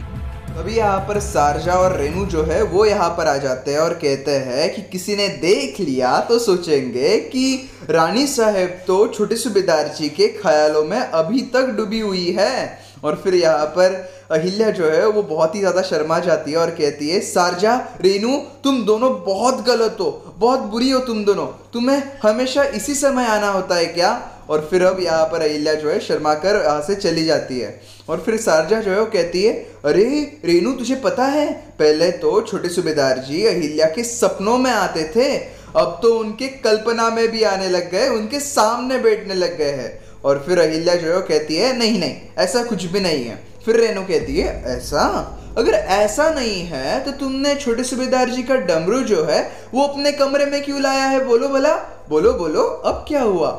तभी 0.51 0.75
यहाँ 0.75 1.00
पर 1.00 1.20
सारजा 1.20 1.74
और 1.74 1.96
रेनू 1.98 2.25
जो 2.25 2.43
है, 2.43 2.62
वो 2.63 2.86
यहाँ 2.86 3.10
पर 3.10 3.27
आ 3.27 3.36
जाते 3.38 3.72
हैं 3.72 3.79
और 3.79 3.93
कहते 3.93 4.31
हैं 4.39 4.74
कि 4.74 4.81
किसी 4.81 5.15
ने 5.15 5.27
देख 5.39 5.79
लिया 5.79 6.20
तो 6.29 6.39
सोचेंगे 6.39 7.17
कि 7.20 7.70
रानी 7.89 8.25
साहब 8.27 8.70
तो 8.88 9.05
छोटे 9.08 9.36
सूबेदार 9.36 9.88
जी 9.98 10.10
के 10.10 10.27
ख्यालों 10.34 10.84
में 10.84 11.00
अभी 11.00 11.41
तक 11.53 11.70
डूबी 11.77 12.00
हुई 12.00 12.29
है। 12.31 12.79
और 13.03 13.15
फिर 13.24 13.36
यहाँ 13.36 13.65
पर 13.67 13.93
अहिल्या 14.31 14.70
जो 14.70 14.89
है, 14.89 15.05
वो 15.05 15.22
बहुत 15.24 15.55
ही 15.55 15.60
ज़्यादा 15.60 15.81
शर्मा 15.81 16.20
जाती 16.20 16.51
है 16.51 16.58
और 16.58 16.70
कहती 16.72 17.10
है, 17.10 17.20
सारजा 17.22 17.75
रेनू 18.01 18.38
तुम 18.63 18.84
दोनों 18.86 19.12
बहुत 19.24 19.65
गलत 19.65 19.98
हो, 20.00 20.36
बहुत 20.38 20.60
बुरी 20.72 20.89
हो 20.89 21.00
तुम 21.00 21.24
दोनों। 21.25 21.46
तुम्हें 21.74 22.03
हमेशा 22.24 22.63
इसी 22.75 22.96
समय 22.96 23.25
आना 23.27 23.50
होता 23.50 23.75
है 23.75 23.86
क्या? 23.88 24.12
और 24.50 24.67
फिर 24.72 24.84
अब 24.86 25.00
यहाँ 25.00 25.25
पर 25.25 25.41
अहिल्या 25.41 25.74
जो 25.74 25.89
है, 25.89 26.00
शर्मा 26.01 26.34
कर 26.36 26.55
यहाँ 26.58 26.81
से 26.81 26.96
चली 26.98 27.25
जाती 27.25 27.60
है। 27.60 27.79
और 28.12 28.20
फिर 28.20 28.38
सारजा 28.38 28.80
जो 28.82 28.91
है 28.91 29.00
वो 29.00 29.06
कहती 29.06 29.44
है, 29.44 29.53
अरे 29.86 30.03
रेनू 30.46 30.72
तुझे 30.72 30.96
पता 30.96 31.25
है, 31.25 31.51
पहले 31.80 32.12
तो 32.12 32.41
छोटे 32.41 32.70
सूबेदार 32.70 33.18
जी 33.18 33.46
अहिल्या 33.46 33.86
के 33.86 34.03
सपनों 34.03 34.58
में 34.58 34.72
आते 34.72 35.03
थे, 35.15 35.38
अब 35.77 36.00
तो 36.03 36.13
उनके 36.20 36.48
कल्पना 36.48 37.10
में 37.10 37.27
भी 37.27 37.44
आने 37.44 37.70
लग 37.70 37.91
गए, 37.91 38.08
उनके 38.10 38.39
सामने 38.39 38.98
बैठने 38.98 39.34
लग 39.34 39.58
गए 39.58 39.72
हैं। 39.72 40.00
और 40.24 40.44
फिर 40.48 40.60
अहिल्या 40.60 40.96
जो 40.96 41.08
है 41.08 41.15
वो 41.15 41.22
कहती 41.22 41.56
है, 41.56 41.77
नहीं 41.77 42.00
नहीं, 42.00 42.15
ऐसा 42.38 42.63
कुछ 42.63 42.86
भी 42.86 43.00
नहीं 43.00 43.25
है। 43.25 43.44
फिर 43.65 43.75
रेनू 43.75 44.01
कहती 44.01 44.38
है, 44.38 44.63
ऐसा? 44.65 45.38
अगर 45.58 45.74
ऐसा 45.74 46.30
नहीं 46.30 46.62
है 46.63 47.03
तो 47.03 47.12
तुमने 47.12 47.56
छोटे 47.56 47.84
सूबेदार 47.84 48.30
जी 48.30 48.44
का 48.44 48.56
डमरू 48.56 49.00
जो 49.00 49.24
है, 49.24 49.51
वो 49.74 49.84
अपने 49.84 50.12
कमरे 50.12 50.46
में 50.46 50.63
क्यों 50.63 50.82
लाया 50.82 51.06
है? 51.06 51.25
बोलो 51.25 51.48
भला, 51.48 51.75
बोलो 52.10 52.34
बोलो, 52.34 52.62
अब 52.62 53.06
क्या 53.08 53.22
हुआ? 53.22 53.50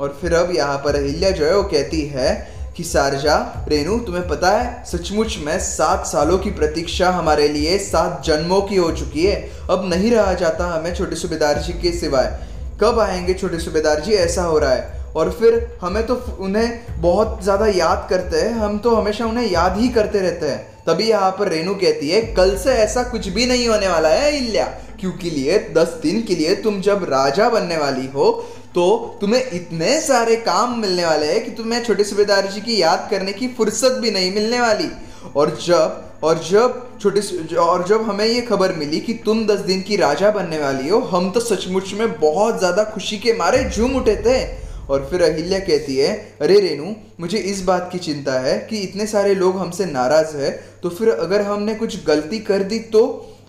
और 0.00 0.18
फिर 0.20 0.34
अब 0.34 0.54
यहाँ 0.56 0.78
पर 0.78 0.96
अहिल्या 0.96 1.30
जो 1.30 1.44
है 1.44 1.56
वो 1.56 1.62
कहती 1.62 2.00
है 2.06 2.61
कि 2.76 2.84
सारजा 2.84 3.36
रेनू 3.68 3.98
तुम्हें 3.98 4.26
पता 4.28 4.50
है, 4.50 4.84
सचमुच 4.86 5.36
में 5.38 5.58
सात 5.58 6.06
सालों 6.06 6.38
की 6.38 6.50
प्रतीक्षा 6.50 7.10
हमारे 7.10 7.48
लिए 7.48 7.76
सात 7.78 8.22
जन्मों 8.24 8.60
की 8.62 8.76
हो 8.76 8.90
चुकी 8.92 9.26
है। 9.26 9.36
अब 9.70 9.84
नहीं 9.86 10.10
रहा 10.10 10.32
जाता 10.34 10.66
हमें 10.66 10.94
छोटे 10.94 11.16
सूबेदार 11.16 11.58
जी 11.58 11.72
के 11.72 11.92
सिवाय। 11.92 12.38
कब 12.80 12.98
आएँगे 13.00 13.34
छोटे 13.34 13.58
सूबेदार 13.58 14.00
जी? 14.00 14.12
ऐसा 14.12 14.42
हो 14.42 14.58
रहा 14.58 14.72
है। 14.72 15.00
और 15.16 15.30
फिर 15.30 15.78
हमें 15.82 16.06
तो 16.06 16.14
उन्हें 16.40 17.00
बहुत 17.00 17.42
ज़्यादा 17.42 17.66
याद 17.66 18.06
करते 18.10 18.40
हैं। 18.40 18.52
हम 18.54 18.78
तो 18.78 18.94
हमेशा 18.96 19.26
उन्हें 19.26 19.50
याद 19.50 19.76
ही 19.78 19.88
करते 19.88 20.20
रहते 20.20 20.46
हैं। 20.46 20.70
तभी 20.86 21.08
यहाँ 21.08 21.30
पर 21.30 21.48
रेनू 21.48 21.74
कहती 21.74 22.08
है, 22.10 22.20
कल 22.34 22.56
से 22.56 22.70
ऐसा 22.74 23.02
कुछ 23.02 23.28
भी 23.28 23.46
नहीं 23.46 23.68
होने 23.68 23.88
वाला 23.88 24.08
है 24.08 24.36
इल्या 24.38 24.64
क्योंकि 25.02 25.30
लिए? 25.30 25.58
दस 25.74 25.98
दिन 26.02 26.22
के 26.22 26.34
लिए 26.34 26.54
तुम 26.62 26.80
जब 26.80 27.04
राजा 27.10 27.48
बनने 27.50 27.76
वाली 27.78 28.06
हो 28.08 28.30
तो 28.74 28.84
तुम्हें 29.20 29.50
इतने 29.52 30.00
सारे 30.00 30.36
काम 30.42 30.78
मिलने 30.80 31.04
वाले 31.04 31.26
हैं 31.26 31.44
कि 31.44 31.50
तुम्हें 31.52 31.82
छोटे 31.84 32.04
सूबेदार 32.04 32.46
जी 32.46 32.60
की 32.60 32.80
याद 32.80 33.06
करने 33.10 33.32
की 33.32 33.48
फुर्सत 33.48 33.98
भी 34.02 34.10
नहीं 34.10 34.32
मिलने 34.34 34.60
वाली। 34.60 34.88
और 35.36 35.56
जब 35.62 36.20
और 36.24 36.38
जब 36.40 36.98
छोटे 37.00 37.20
और 37.56 37.86
जब 37.88 38.02
हमें 38.02 38.24
ये 38.24 38.40
खबर 38.42 38.72
मिली 38.74 39.00
कि 39.00 39.14
तुम 39.24 39.44
दस 39.46 39.60
दिन 39.62 39.82
की 39.82 39.96
राजा 39.96 40.30
बनने 40.30 40.58
वाली 40.58 40.88
हो, 40.88 40.98
हम 41.00 41.30
तो 41.30 41.40
सचमुच 41.40 41.92
में 41.94 42.20
बहुत 42.20 42.58
ज़्यादा 42.58 42.84
खुशी 42.84 43.18
के 43.18 43.32
मारे 43.32 43.64
झूम 43.70 43.96
उठे 43.96 44.16
थे। 44.16 44.40
और 44.84 45.06
फिर 45.10 45.22
अहिल्या 45.22 45.58
कहती 45.60 45.96
है, 45.96 46.12
अरे 46.40 46.58
रेनू 46.60 46.94
मुझे 47.20 47.38
इस 47.38 47.62
बात 47.64 47.88
की 47.92 47.98
चिंता 47.98 48.38
है 48.40 48.58
कि 48.70 48.78
इतने 48.78 49.06
सारे 49.06 49.34
लोग 49.34 49.58
हमसे 49.58 49.86
नाराज़ 49.86 50.36
है 50.36 50.50
तो 50.82 50.88
फिर 50.90 51.10
अगर 51.10 51.42
हमने 51.42 51.74
कुछ 51.74 52.04
गलती 52.06 52.38
कर 52.40 52.62
दी 52.64 52.78
तो? 52.78 53.02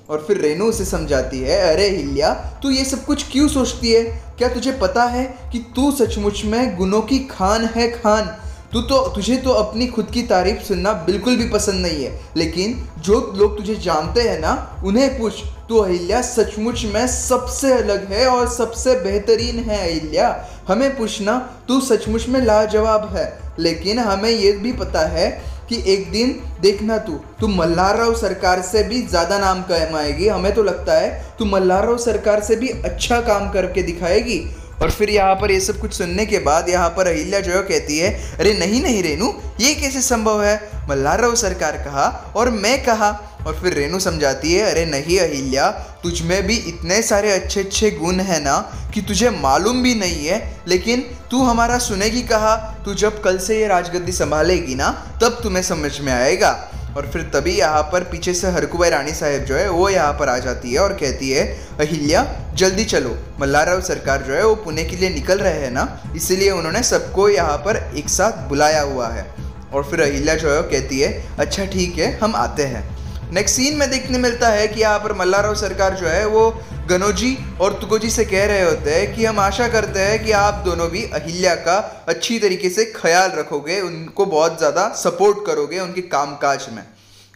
और 0.09 0.23
फिर 0.27 0.37
रेनू 0.37 0.65
उसे 0.65 0.85
समझाती 0.85 1.39
है, 1.39 1.59
अरे 1.63 1.87
हिल्या 1.89 2.33
तू 2.63 2.69
ये 2.69 2.85
सब 2.85 3.05
कुछ 3.05 3.25
क्यों 3.31 3.47
सोचती 3.47 3.91
है? 3.91 4.03
क्या 4.37 4.47
तुझे 4.49 4.71
पता 4.71 5.03
है 5.05 5.23
कि 5.51 5.59
तू 5.75 5.91
सचमुच 5.91 6.43
में 6.45 6.75
गुनों 6.77 7.01
की 7.01 7.19
खान 7.31 7.65
है 7.65 7.89
खान? 7.91 8.35
तू 8.73 8.81
तो 8.81 8.97
तुझे 9.15 9.35
तो 9.37 9.51
अपनी 9.51 9.87
खुद 9.87 10.09
की 10.11 10.21
तारीफ़ 10.23 10.61
सुनना 10.63 10.93
बिल्कुल 11.07 11.35
भी 11.37 11.47
पसंद 11.49 11.81
नहीं 11.81 12.03
है, 12.03 12.19
लेकिन 12.37 12.75
जो 12.99 13.19
लोग 13.35 13.57
तुझे 13.57 13.75
जानते 13.75 14.21
हैं 14.21 14.39
ना, 14.39 14.81
उन्हें 14.85 15.17
पूछ 15.19 15.43
तो 15.69 15.77
अहिल्या 15.77 16.21
सचमुच 16.21 16.83
में 16.85 17.05
सबसे 17.07 17.73
अलग 17.73 18.11
है 18.11 18.25
और 18.27 18.47
सबसे 18.49 18.95
बेहतरीन 18.99 19.59
है 19.59 19.77
अहिल्या 19.79 20.29
हमें 20.67 20.95
पूछना, 20.97 21.37
तू 21.67 21.79
सचमुच 21.81 22.27
में 22.29 22.39
लाजवाब 22.41 23.09
है, 23.15 23.31
लेकिन 23.59 23.99
हमें 23.99 24.29
ये 24.29 24.51
भी 24.53 24.71
पता 24.73 25.07
है 25.07 25.31
कि 25.69 25.83
एक 25.87 26.09
दिन 26.11 26.39
देखना 26.61 26.97
तू 26.97 27.19
तू 27.39 27.47
मल्हार 27.49 27.97
राव 27.97 28.15
सरकार 28.15 28.61
से 28.61 28.83
भी 28.83 29.01
ज़्यादा 29.01 29.37
नाम 29.39 29.61
कमाएगी। 29.63 30.27
हमें 30.27 30.53
तो 30.55 30.63
लगता 30.63 30.99
है 30.99 31.11
तू 31.39 31.45
मल्हार 31.45 31.85
राव 31.85 31.97
सरकार 31.99 32.41
से 32.41 32.55
भी 32.55 32.69
अच्छा 32.69 33.21
काम 33.21 33.49
करके 33.51 33.83
दिखाएगी। 33.83 34.39
और 34.81 34.91
फिर 34.91 35.09
यहाँ 35.09 35.35
पर 35.35 35.51
ये 35.51 35.59
सब 35.59 35.79
कुछ 35.79 35.93
सुनने 35.93 36.25
के 36.25 36.39
बाद 36.39 36.69
यहाँ 36.69 36.89
पर 36.89 37.07
अहिल्या 37.07 37.39
जो 37.39 37.61
कहती 37.61 37.97
है, 37.97 38.09
अरे 38.39 38.53
नहीं 38.53 38.81
नहीं, 38.83 39.03
रेनू, 39.03 39.33
ये 39.59 39.73
कैसे 39.75 40.01
संभव 40.01 40.43
है? 40.43 40.55
मल्हार 40.89 41.21
राव 41.21 41.35
सरकार 41.35 41.77
कहा, 41.77 42.33
और 42.35 42.49
मैं 42.51 42.83
कहा 42.83 43.11
और 43.47 43.59
फिर 43.61 43.73
रेनू 43.73 43.99
समझाती 43.99 44.53
है, 44.53 44.71
अरे 44.71 44.85
नहीं 44.85 45.19
अहिल्या, 45.19 45.69
तुझ 46.03 46.21
में 46.21 46.47
भी 46.47 46.55
इतने 46.55 47.01
सारे 47.01 47.31
अच्छे 47.31 47.59
अच्छे 47.59 47.91
गुण 47.91 48.19
हैं 48.19 48.39
ना 48.39 48.57
कि 48.93 49.01
तुझे 49.01 49.29
मालूम 49.29 49.83
भी 49.83 49.95
नहीं 49.95 50.25
है, 50.27 50.61
लेकिन 50.67 51.01
तू 51.31 51.43
हमारा 51.43 51.77
सुनेगी 51.77 52.21
कहा, 52.21 52.55
तू 52.55 52.93
जब 52.93 53.21
कल 53.21 53.37
से 53.37 53.59
ये 53.59 53.67
राजगद्दी 53.67 54.11
संभालेगी 54.11 54.75
ना, 54.75 54.91
तब 55.21 55.39
तुम्हें 55.43 55.63
समझ 55.63 55.99
में 55.99 56.13
आएगा। 56.13 56.69
और 56.97 57.09
फिर 57.13 57.21
तभी 57.21 57.51
यहाँ 57.51 57.81
पर 57.83 58.03
पीछे 58.03 58.33
से 58.33 58.47
हरकुबाई 58.47 58.89
रानी 58.89 59.13
साहेब 59.13 59.45
जो 59.45 59.55
है, 59.55 59.69
वो 59.69 59.89
यहाँ 59.89 60.13
पर 60.13 60.29
आ 60.29 60.37
जाती 60.37 60.73
है 60.73 60.79
और 60.79 60.93
कहती 60.93 61.29
है, 61.29 61.45
अहिल्या, 61.79 62.25
जल्दी 62.53 62.85
चलो 62.85 63.17
मल्लाराव 63.39 63.81
सरकार 63.81 64.21
जो 64.21 64.33
है, 64.33 64.45
वो 64.45 64.55
पुणे 64.55 64.83
के 64.83 64.95
लिए 64.95 65.09
निकल 65.09 65.39
रहे 65.39 65.59
हैं 65.59 65.71
ना, 65.71 66.03
इसीलिए 66.15 66.51
उन्होंने 66.51 66.83
सबको 66.83 67.29
यहाँ 67.29 67.57
पर 67.57 67.91
एक 67.97 68.09
साथ 68.09 68.47
बुलाया 68.49 68.81
हुआ 68.81 69.07
है। 69.07 69.25
और 69.73 69.83
फिर 69.83 70.01
अहिल्या 70.01 70.35
जो 70.35 70.51
है, 70.51 70.61
वो 70.61 70.69
कहती 70.69 70.99
है 70.99 71.37
अच्छा 71.39 71.65
ठीक 71.65 71.97
है, 71.97 72.17
हम 72.19 72.35
आते 72.35 72.63
हैं। 72.63 72.92
नेक्स्ट 73.33 73.55
सीन 73.55 73.77
में 73.77 73.89
देखने 73.89 74.17
मिलता 74.17 74.47
है 74.49 74.67
कि 74.67 74.81
यहाँ 74.81 74.97
पर 74.99 75.13
मल्लाराव 75.13 75.53
सरकार 75.55 75.93
जो 75.95 76.07
है, 76.07 76.25
वो 76.25 76.49
गनोजी 76.89 77.37
और 77.61 77.73
तुकोजी 77.81 78.09
से 78.09 78.25
कह 78.25 78.45
रहे 78.45 78.61
होते 78.61 78.91
हैं 78.91 79.15
कि 79.15 79.25
हम 79.25 79.39
आशा 79.39 79.67
करते 79.67 79.99
हैं 79.99 80.23
कि 80.25 80.31
आप 80.31 80.61
दोनों 80.65 80.89
भी 80.89 81.03
अहिल्या 81.11 81.55
का 81.57 81.77
अच्छी 82.07 82.37
तरीके 82.39 82.69
से 82.69 82.85
ख्याल 82.95 83.31
रखोगे, 83.31 83.79
उनको 83.81 84.25
बहुत 84.27 84.57
ज़्यादा 84.57 84.87
सपोर्ट 84.97 85.45
करोगे 85.45 85.79
उनके 85.79 86.01
कामकाज 86.09 86.67
में 86.71 86.83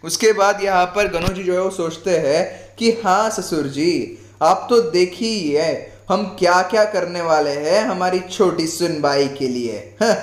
उसके 0.03 0.33
बाद 0.33 0.63
यहाँ 0.63 0.85
पर 0.95 1.11
गनोजी 1.11 1.43
जो 1.43 1.53
है, 1.53 1.59
वो 1.59 1.69
सोचते 1.71 2.17
हैं 2.19 2.75
कि 2.75 2.91
हाँ 3.03 3.29
ससुर 3.31 3.67
जी, 3.69 4.17
आप 4.43 4.67
तो 4.69 4.81
देखिए, 4.91 5.71
हम 6.09 6.25
क्या 6.39 6.61
क्या 6.69 6.83
करने 6.87 7.21
वाले 7.23 7.59
हैं 7.61 7.85
हमारी 7.85 8.19
छोटी 8.21 8.67
सुनबाई 8.69 9.27
के 9.39 9.47
लिए 9.49 9.77
हाँ। 10.01 10.15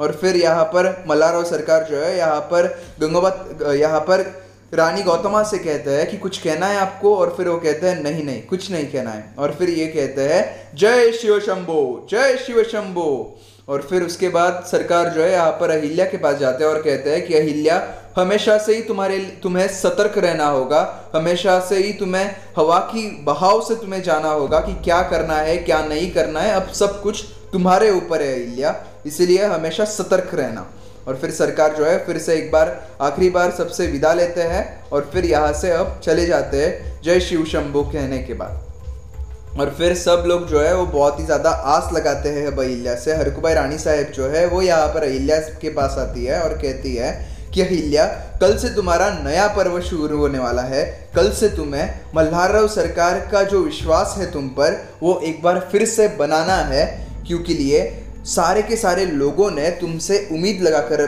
और 0.00 0.18
फिर 0.20 0.36
यहाँ 0.38 0.64
पर 0.66 0.94
मल्लाराव 1.08 1.44
सरकार 1.46 1.86
जो 1.90 1.96
है, 1.96 2.16
यहाँ 2.18 2.40
पर 2.52 2.76
गंगोबा 3.00 3.72
यहाँ 3.74 4.00
पर 4.00 4.30
रानी 4.74 5.02
गौतमा 5.02 5.42
से 5.42 5.58
कहते 5.58 5.90
हैं 5.90 6.10
कि 6.10 6.16
कुछ 6.16 6.38
कहना 6.38 6.66
है 6.66 6.76
आपको, 6.76 7.16
और 7.16 7.34
फिर 7.36 7.48
वो 7.48 7.58
कहते 7.58 7.88
हैं, 7.88 8.02
नहीं 8.02 8.24
नहीं, 8.24 8.42
कुछ 8.42 8.70
नहीं 8.70 8.86
कहना 8.86 9.10
है। 9.10 9.34
और 9.38 9.54
फिर 9.54 9.70
ये 9.70 9.86
कहते 9.86 10.22
हैं, 10.22 10.68
जय 10.74 11.12
शिव 11.12 11.40
शंभो, 11.40 12.06
जय 12.10 12.36
शिव 12.36 12.62
शंभो। 12.62 13.38
और 13.68 13.82
फिर 13.82 14.02
उसके 14.02 14.28
बाद 14.28 14.64
सरकार 14.70 15.08
जो 15.08 15.22
है, 15.22 15.32
यहाँ 15.32 15.50
पर 15.50 15.70
अहिल्या 15.70 16.04
के 16.04 16.16
पास 16.16 16.36
जाते 16.36 16.64
हैं 16.64 16.70
और 16.70 16.82
कहते 16.82 17.10
हैं 17.10 17.26
कि, 17.26 17.34
अहिल्या, 17.34 17.94
हमेशा 18.16 18.58
से 18.58 18.74
ही 18.74 18.82
तुम्हारे, 18.82 19.18
तुम्हें 19.18 19.68
सतर्क 19.68 20.18
रहना 20.18 20.46
होगा। 20.46 21.10
हमेशा 21.14 21.60
से 21.60 21.76
ही 21.76 21.92
तुम्हें 21.92 22.36
हवा 22.56 22.78
की 22.78 23.24
बहाव 23.24 23.60
से 23.60 23.74
तुम्हें 23.74 24.02
जाना 24.02 24.28
होगा 24.28 24.58
कि 24.58 24.84
क्या 24.84 25.02
करना 25.02 25.34
है, 25.34 25.56
क्या 25.56 25.84
नहीं 25.84 26.10
करना 26.10 26.40
है। 26.40 26.52
अब 26.52 26.68
सब 26.68 27.02
कुछ 27.02 27.24
तुम्हारे 27.52 27.90
ऊपर 27.90 28.22
है 28.22 28.46
अहिल्या। 28.46 28.84
इसीलिए 29.06 29.44
हमेशा 29.44 29.84
सतर्क 29.84 30.30
रहना। 30.34 30.70
और 31.08 31.16
फिर 31.16 31.30
सरकार 31.32 31.74
जो 31.76 31.84
है 31.84 31.96
फिर 32.06 32.18
से 32.18 32.34
एक 32.34 32.50
बार, 32.52 32.68
आखिरी 33.00 33.30
बार 33.30 33.50
सबसे 33.50 33.86
विदा 33.86 34.12
लेते 34.14 34.42
हैं 34.44 34.64
और 34.90 35.10
फिर 35.12 35.24
यहाँ 35.26 35.52
से 35.52 35.70
अब 35.72 36.00
चले 36.04 36.26
जाते 36.26 36.64
हैं 36.64 37.00
जय 37.02 37.20
शिव 37.20 37.44
शंभु 37.44 37.82
कहने 37.84 38.18
के 38.18 38.34
बाद। 38.34 39.58
और 39.58 39.74
फिर 39.78 39.94
सब 39.96 40.24
लोग 40.26 40.46
जो 40.48 40.60
है 40.60 40.74
वो 40.76 40.84
बहुत 40.88 41.18
ही 41.20 41.24
ज़्यादा 41.24 41.50
आस 41.50 41.92
लगाते 41.92 42.28
हैं 42.28 42.46
अब 42.46 42.60
अहिल्या 42.60 42.94
से। 42.96 43.14
हरकुबाई 43.14 43.54
रानी 43.54 43.78
साहेब 43.78 44.12
जो 44.16 44.28
है 44.28 44.46
वो 44.46 44.62
यहाँ 44.62 44.88
पर 44.88 45.04
अहिल्या 45.04 45.38
के 45.60 45.70
पास 45.70 45.96
आती 45.98 46.24
है 46.24 46.40
और 46.42 46.56
कहती 46.58 46.94
है 46.96 47.12
कि 47.54 47.62
अहिल्या 47.62 48.04
कल 48.40 48.56
से 48.58 48.68
तुम्हारा 48.68 49.08
नया 49.14 49.46
पर्व 49.48 49.80
शुरू 49.82 50.18
होने 50.18 50.38
वाला 50.38 50.62
है। 50.64 50.84
कल 51.14 51.30
से 51.32 51.48
तुम्हें 51.48 51.90
मल्हारव 52.14 52.68
सरकार 52.68 53.18
का 53.32 53.42
जो 53.44 53.60
विश्वास 53.60 54.14
है 54.18 54.30
तुम 54.32 54.48
पर, 54.50 54.76
वो 55.02 55.20
एक 55.24 55.42
बार 55.42 55.58
फिर 55.72 55.84
से 55.86 56.08
बनाना 56.16 56.56
है, 56.64 56.86
क्योंकि 57.26 57.54
लिए 57.54 57.80
सारे 58.26 58.62
के 58.62 58.76
सारे 58.76 59.04
लोगों 59.06 59.50
ने 59.50 59.70
तुमसे 59.70 60.18
उम्मीद 60.32 60.60
लगा 60.62 60.80
कर 60.88 61.00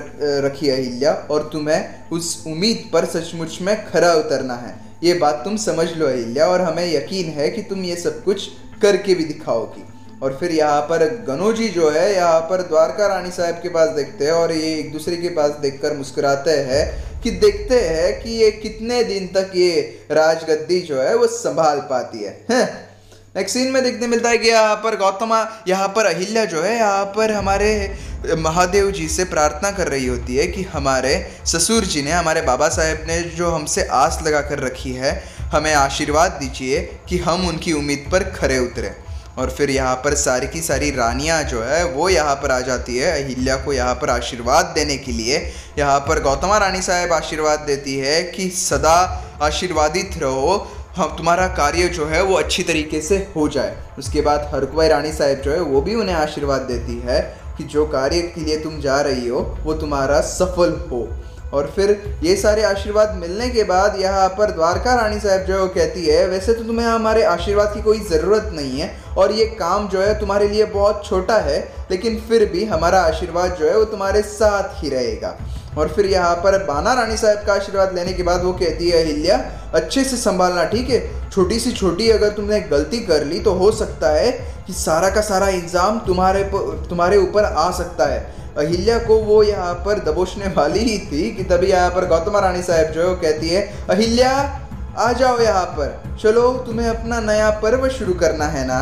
रखी 0.44 0.66
है 0.66 0.76
अहिल्या 0.76 1.12
और 1.30 1.48
तुम्हें 1.52 2.10
उस 2.10 2.44
उम्मीद 2.46 2.88
पर 2.92 3.04
सचमुच 3.04 3.58
में 3.60 3.74
खरा 3.86 4.12
उतरना 4.14 4.54
है। 4.54 4.74
ये 5.04 5.14
बात 5.14 5.40
तुम 5.44 5.56
समझ 5.56 5.88
लो 5.92 6.06
अहिल्या 6.06 6.46
और 6.46 6.60
हमें 6.60 6.84
यकीन 6.94 7.30
है 7.30 7.48
कि 7.50 7.62
तुम 7.62 7.84
ये 7.84 7.96
सब 7.96 8.22
कुछ 8.24 8.48
करके 8.82 9.14
भी 9.14 9.24
दिखाओगी। 9.24 9.84
और 10.22 10.36
फिर 10.40 10.50
यहाँ 10.50 10.80
पर 10.82 11.04
गनोजी 11.26 11.68
जो 11.68 11.90
है 11.90 12.14
यहाँ 12.14 12.40
पर 12.40 12.62
द्वारका 12.62 13.06
रानी 13.06 13.30
साहब 13.30 13.54
के 13.54 13.68
पास 13.68 13.88
देखते 13.88 14.24
हैं 14.24 14.32
और 14.32 14.52
ये 14.52 14.74
एक 14.74 14.92
दूसरे 14.92 15.16
के 15.16 15.28
पास 15.28 15.50
देखकर 15.50 15.96
मुस्कुराते 15.96 16.50
हैं 16.50 17.20
कि 17.22 17.30
देखते 17.30 17.80
हैं 17.80 18.22
कि 18.22 18.30
ये 18.30 18.50
कितने 18.50 19.02
दिन 19.04 19.26
तक 19.26 19.52
ये 19.56 19.80
राजगद्दी 20.10 20.80
जो 20.80 21.00
है 21.02 21.14
वो 21.16 21.26
संभाल 21.26 21.80
पाती 21.90 22.24
है, 22.24 22.38
है? 22.50 22.91
नेक्स्ट 23.34 23.56
सीन 23.56 23.70
में 23.72 23.82
देखने 23.82 24.06
मिलता 24.06 24.28
है 24.28 24.38
कि 24.38 24.48
यहाँ 24.48 24.74
पर 24.76 24.96
गौतमा, 24.96 25.36
यहाँ 25.68 25.86
पर 25.88 26.06
अहिल्या 26.06 26.44
जो 26.44 26.62
है, 26.62 26.74
यहाँ 26.76 27.04
पर 27.06 27.30
हमारे 27.32 28.34
महादेव 28.38 28.90
जी 28.90 29.06
से 29.08 29.24
प्रार्थना 29.24 29.70
कर 29.70 29.88
रही 29.88 30.06
होती 30.06 30.36
है 30.36 30.46
कि 30.46 30.62
हमारे 30.62 31.14
ससुर 31.46 31.84
जी 31.84 32.02
ने, 32.02 32.10
हमारे 32.10 32.42
बाबा 32.42 32.68
साहेब 32.68 33.04
ने 33.08 33.20
जो 33.36 33.50
हमसे 33.50 33.84
आस 33.92 34.18
लगा 34.22 34.40
कर 34.40 34.58
रखी 34.58 34.92
है, 34.92 35.12
हमें 35.52 35.72
आशीर्वाद 35.74 36.36
दीजिए 36.40 36.80
कि 37.08 37.18
हम 37.18 37.48
उनकी 37.48 37.72
उम्मीद 37.72 38.06
पर 38.12 38.24
खरे 38.30 38.58
उतरे। 38.58 38.94
और 39.38 39.50
फिर 39.50 39.70
यहाँ 39.70 39.94
पर 39.96 40.14
सारी 40.14 40.46
की 40.46 40.60
सारी 40.60 40.90
रानियाँ 40.90 41.42
जो 41.44 41.62
है, 41.62 41.84
वो 41.84 42.08
यहाँ 42.08 42.34
पर 42.34 42.50
आ 42.50 42.60
जाती 42.60 42.96
है, 42.96 43.10
अहिल्या 43.22 43.56
को 43.56 43.72
यहाँ 43.72 43.94
पर 43.94 44.10
आशीर्वाद 44.10 44.72
देने 44.74 44.96
के 44.96 45.12
लिए। 45.12 45.38
यहाँ 45.78 45.98
पर 46.00 46.22
गौतमा 46.22 46.58
रानी 46.58 46.82
साहब 46.82 47.12
आशीर्वाद 47.12 47.60
देती 47.60 47.96
है 47.96 48.22
कि 48.24 48.48
सदा 48.50 48.98
आशीर्वादित 49.42 50.18
रहो 50.18 50.56
हम 50.96 51.14
तुम्हारा 51.16 51.46
कार्य 51.48 51.88
जो 51.88 52.06
है 52.06 52.22
वो 52.22 52.34
अच्छी 52.36 52.62
तरीके 52.62 53.00
से 53.02 53.16
हो 53.36 53.46
जाए। 53.48 53.76
उसके 53.98 54.20
बाद 54.20 54.40
हरकुबाई 54.54 54.88
रानी 54.88 55.12
साहब 55.12 55.40
जो 55.42 55.50
है 55.50 55.60
वो 55.62 55.80
भी 55.82 55.94
उन्हें 55.94 56.14
आशीर्वाद 56.16 56.62
देती 56.62 56.98
है 57.00 57.20
कि 57.58 57.64
जो 57.64 57.84
कार्य 57.88 58.20
के 58.34 58.40
लिए 58.40 58.56
तुम 58.58 58.78
जा 58.80 59.00
रही 59.00 59.28
हो, 59.28 59.40
वो 59.64 59.74
तुम्हारा 59.74 60.20
सफल 60.22 60.76
हो। 60.90 61.08
और 61.52 61.72
फिर 61.76 62.18
ये 62.22 62.34
सारे 62.36 62.62
आशीर्वाद 62.64 63.14
मिलने 63.16 63.48
के 63.50 63.64
बाद 63.64 63.96
यहाँ 64.00 64.28
पर 64.38 64.50
द्वारका 64.50 64.94
रानी 64.94 65.20
साहब 65.20 65.46
जो 65.46 65.54
है 65.54 65.60
वो 65.60 65.68
कहती 65.68 66.06
है, 66.06 66.26
वैसे 66.28 66.54
तो 66.54 66.64
तुम्हें 66.64 66.86
हमारे 66.86 67.22
आशीर्वाद 67.24 67.74
की 67.74 67.82
कोई 67.82 67.98
ज़रूरत 68.02 68.50
नहीं 68.54 68.80
है 68.80 68.90
और 69.16 69.32
ये 69.32 69.46
काम 69.58 69.88
जो 69.88 70.00
है 70.00 70.18
तुम्हारे 70.20 70.48
लिए 70.48 70.64
बहुत 70.68 71.04
छोटा 71.06 71.38
है, 71.40 71.58
लेकिन 71.90 72.20
फिर 72.28 72.44
भी 72.52 72.64
हमारा 72.66 73.00
आशीर्वाद 73.02 73.56
जो 73.56 73.66
है 73.66 73.76
वो 73.78 73.84
तुम्हारे 73.86 74.22
साथ 74.28 74.82
ही 74.82 74.88
रहेगा। 74.90 75.36
और 75.78 75.88
फिर 75.88 76.06
यहाँ 76.06 76.34
पर 76.36 76.58
बाना 76.64 76.92
रानी 76.92 77.16
साहब 77.16 77.44
का 77.46 77.52
आशीर्वाद 77.54 77.94
लेने 77.94 78.12
के 78.12 78.22
बाद 78.22 78.42
वो 78.42 78.52
कहती 78.52 78.88
है, 78.90 79.02
अहिल्या, 79.04 79.36
अच्छे 79.74 80.04
से 80.04 80.16
संभालना, 80.16 80.64
ठीक 80.64 80.90
है? 80.90 81.30
छोटी 81.30 81.58
सी 81.58 81.72
छोटी 81.72 82.08
अगर 82.10 82.28
तुमने 82.28 82.60
गलती 82.60 82.98
कर 82.98 83.24
ली 83.24 83.38
तो 83.40 83.52
हो 83.52 83.70
सकता 83.72 84.08
है 84.08 84.30
कि 84.66 84.72
सारा 84.72 85.10
का 85.10 85.20
सारा 85.20 85.48
इंजाम 85.48 85.98
तुम्हारे 85.98 86.44
तुम्हारे 86.88 87.16
ऊपर 87.16 87.44
आ 87.44 87.70
सकता 87.70 88.06
है। 88.06 88.20
अहिल्या 88.58 88.98
को 88.98 89.16
वो 89.16 89.42
यहाँ 89.42 89.74
पर 89.74 89.98
दबोचने 89.98 90.46
वाली 90.46 90.80
ही 90.80 90.98
थी 90.98 91.30
कि 91.34 91.44
तभी 91.44 91.66
यहाँ 91.66 91.90
पर 91.90 92.06
गौतमा 92.06 92.40
रानी 92.40 92.62
साहब 92.62 92.92
जो 92.92 93.00
है 93.00 93.06
वो 93.06 93.14
कहती 93.16 93.48
है, 93.48 93.62
अहिल्या, 93.90 94.32
आ 94.98 95.12
जाओ 95.12 95.38
यहाँ 95.40 95.64
पर। 95.64 96.02
चलो, 96.22 96.52
तुम्हें 96.66 96.88
अपना 96.88 97.20
नया 97.20 97.50
पर्व 97.50 97.88
शुरू 97.88 98.14
करना 98.14 98.44
है 98.44 98.66
ना? 98.66 98.80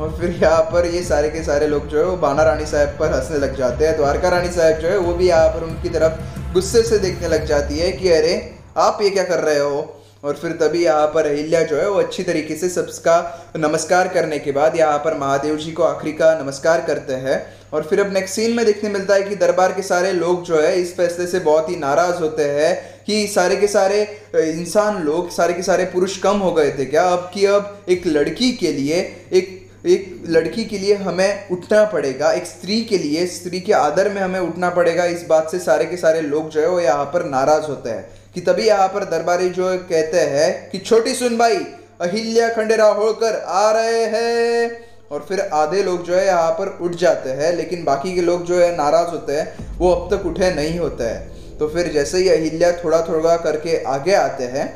और 0.00 0.16
फिर 0.20 0.30
यहाँ 0.42 0.62
पर 0.72 0.86
ये 0.86 1.02
सारे 1.02 1.28
के 1.30 1.42
सारे 1.44 1.66
लोग 1.66 1.86
जो 1.88 1.98
है 1.98 2.04
वो 2.04 2.16
बाना 2.16 2.42
रानी 2.42 2.66
साहब 2.66 2.96
पर 3.00 3.12
हंसने 3.12 3.38
लग 3.38 3.56
जाते 3.56 3.86
हैं। 3.86 3.96
द्वारका 3.96 4.28
रानी 4.28 4.48
साहब 4.52 4.78
जो 4.78 4.88
है 4.88 4.96
वो 4.98 5.14
भी 5.14 5.28
यहाँ 5.28 5.48
पर 5.48 5.64
उनकी 5.64 5.88
तरफ़ 5.88 6.52
गुस्से 6.54 6.82
से 6.82 6.98
देखने 6.98 7.28
लग 7.28 7.44
जाती 7.46 7.78
है 7.78 7.92
कि 7.92 8.10
अरे, 8.10 8.34
आप 8.76 8.98
ये 9.02 9.10
क्या 9.10 9.24
कर 9.24 9.40
रहे 9.40 9.58
हो? 9.58 10.00
और 10.24 10.34
फिर 10.34 10.52
तभी 10.52 10.84
यहाँ 10.84 11.06
पर 11.06 11.26
अहिल्या 11.26 11.62
जो 11.62 11.76
है 11.76 11.88
वो 11.90 11.98
अच्छी 11.98 12.22
तरीके 12.22 12.54
से 12.56 12.68
सबका 12.68 13.16
नमस्कार 13.56 14.08
करने 14.08 14.38
के 14.38 14.52
बाद 14.52 14.76
यहाँ 14.76 14.98
पर 14.98 15.18
महादेव 15.18 15.56
जी 15.56 15.72
को 15.72 15.82
आखिरी 15.82 16.12
का 16.12 16.32
नमस्कार 16.34 16.80
करते 16.80 17.14
हैं। 17.14 17.42
और 17.72 17.82
फिर 17.82 18.00
अब 18.00 18.12
नेक्स्ट 18.12 18.34
सीन 18.34 18.56
में 18.56 18.64
देखने 18.66 18.90
मिलता 18.90 19.14
है 19.14 19.22
कि 19.22 19.36
दरबार 19.36 19.72
के 19.72 19.82
सारे 19.82 20.12
लोग 20.12 20.44
जो 20.44 20.60
है 20.60 20.76
इस 20.80 20.96
फैसले 20.96 21.26
से 21.26 21.38
बहुत 21.40 21.68
ही 21.70 21.76
नाराज़ 21.76 22.22
होते 22.22 22.44
हैं 22.50 22.74
कि 23.06 23.26
सारे 23.26 23.56
के 23.56 23.66
सारे 23.66 24.02
इंसान 24.34 25.02
लोग, 25.02 25.30
सारे 25.30 25.54
के 25.54 25.62
सारे 25.62 25.84
पुरुष 25.84 26.16
कम 26.18 26.38
हो 26.38 26.52
गए 26.52 26.70
थे 26.70 26.84
क्या? 26.84 27.02
अब 27.02 27.30
कि 27.34 27.44
अब 27.46 27.84
एक 27.88 28.06
लड़की 28.06 28.52
के 28.52 28.72
लिए 28.72 29.00
एक 29.32 29.62
एक 29.84 30.24
लड़की 30.28 30.64
के 30.64 30.78
लिए 30.78 30.94
हमें 30.94 31.48
उठना 31.48 31.84
पड़ेगा, 31.84 32.30
एक 32.32 32.46
स्त्री 32.46 32.80
के 32.82 32.98
लिए, 32.98 33.26
स्त्री 33.26 33.60
के 33.60 33.72
आदर 33.72 34.08
में 34.08 34.20
हमें 34.22 34.38
उठना 34.40 34.70
पड़ेगा। 34.70 35.04
इस 35.04 35.24
बात 35.28 35.50
से 35.50 35.58
सारे 35.58 35.84
के 35.84 35.96
सारे 35.96 36.20
लोग 36.20 36.48
जो 36.50 36.60
है 36.60 36.68
वो 36.68 36.80
यहाँ 36.80 37.04
पर 37.04 37.24
नाराज़ 37.24 37.64
होते 37.64 37.90
हैं 37.90 38.06
कि 38.34 38.40
तभी 38.40 38.66
यहाँ 38.66 38.88
पर 38.88 39.04
दरबारी 39.04 39.48
जो 39.48 39.68
कहते 39.80 40.20
हैं 40.20 40.70
कि, 40.70 40.78
छोटी 40.78 41.14
सुनबाई 41.14 41.56
अहिल्या 42.00 42.48
खंडेरा 42.48 42.86
होकर 42.86 43.36
आ 43.38 43.70
रहे 43.70 44.04
हैं। 44.06 44.84
और 45.10 45.24
फिर 45.28 45.40
आधे 45.40 45.82
लोग 45.82 46.04
जो 46.04 46.14
है 46.14 46.26
यहाँ 46.26 46.50
पर 46.52 46.68
उठ 46.80 46.94
जाते 46.94 47.30
हैं, 47.30 47.52
लेकिन 47.56 47.84
बाकी 47.84 48.14
के 48.14 48.20
लोग 48.20 48.44
जो 48.44 48.58
है 48.58 48.76
नाराज़ 48.76 49.08
होते 49.08 49.32
हैं, 49.32 49.78
वो 49.78 49.90
अब 49.90 50.16
तक 50.16 50.26
उठे 50.26 50.50
नहीं 50.54 50.78
होते 50.78 51.04
हैं। 51.04 51.58
तो 51.58 51.68
फिर 51.68 51.92
जैसे 51.92 52.18
ही 52.18 52.28
अहिल्या 52.28 52.72
थोड़ा 52.72 53.00
थोड़ा 53.02 53.36
करके 53.36 53.82
आगे 53.84 54.14
आते 54.14 54.44
हैं 54.44 54.66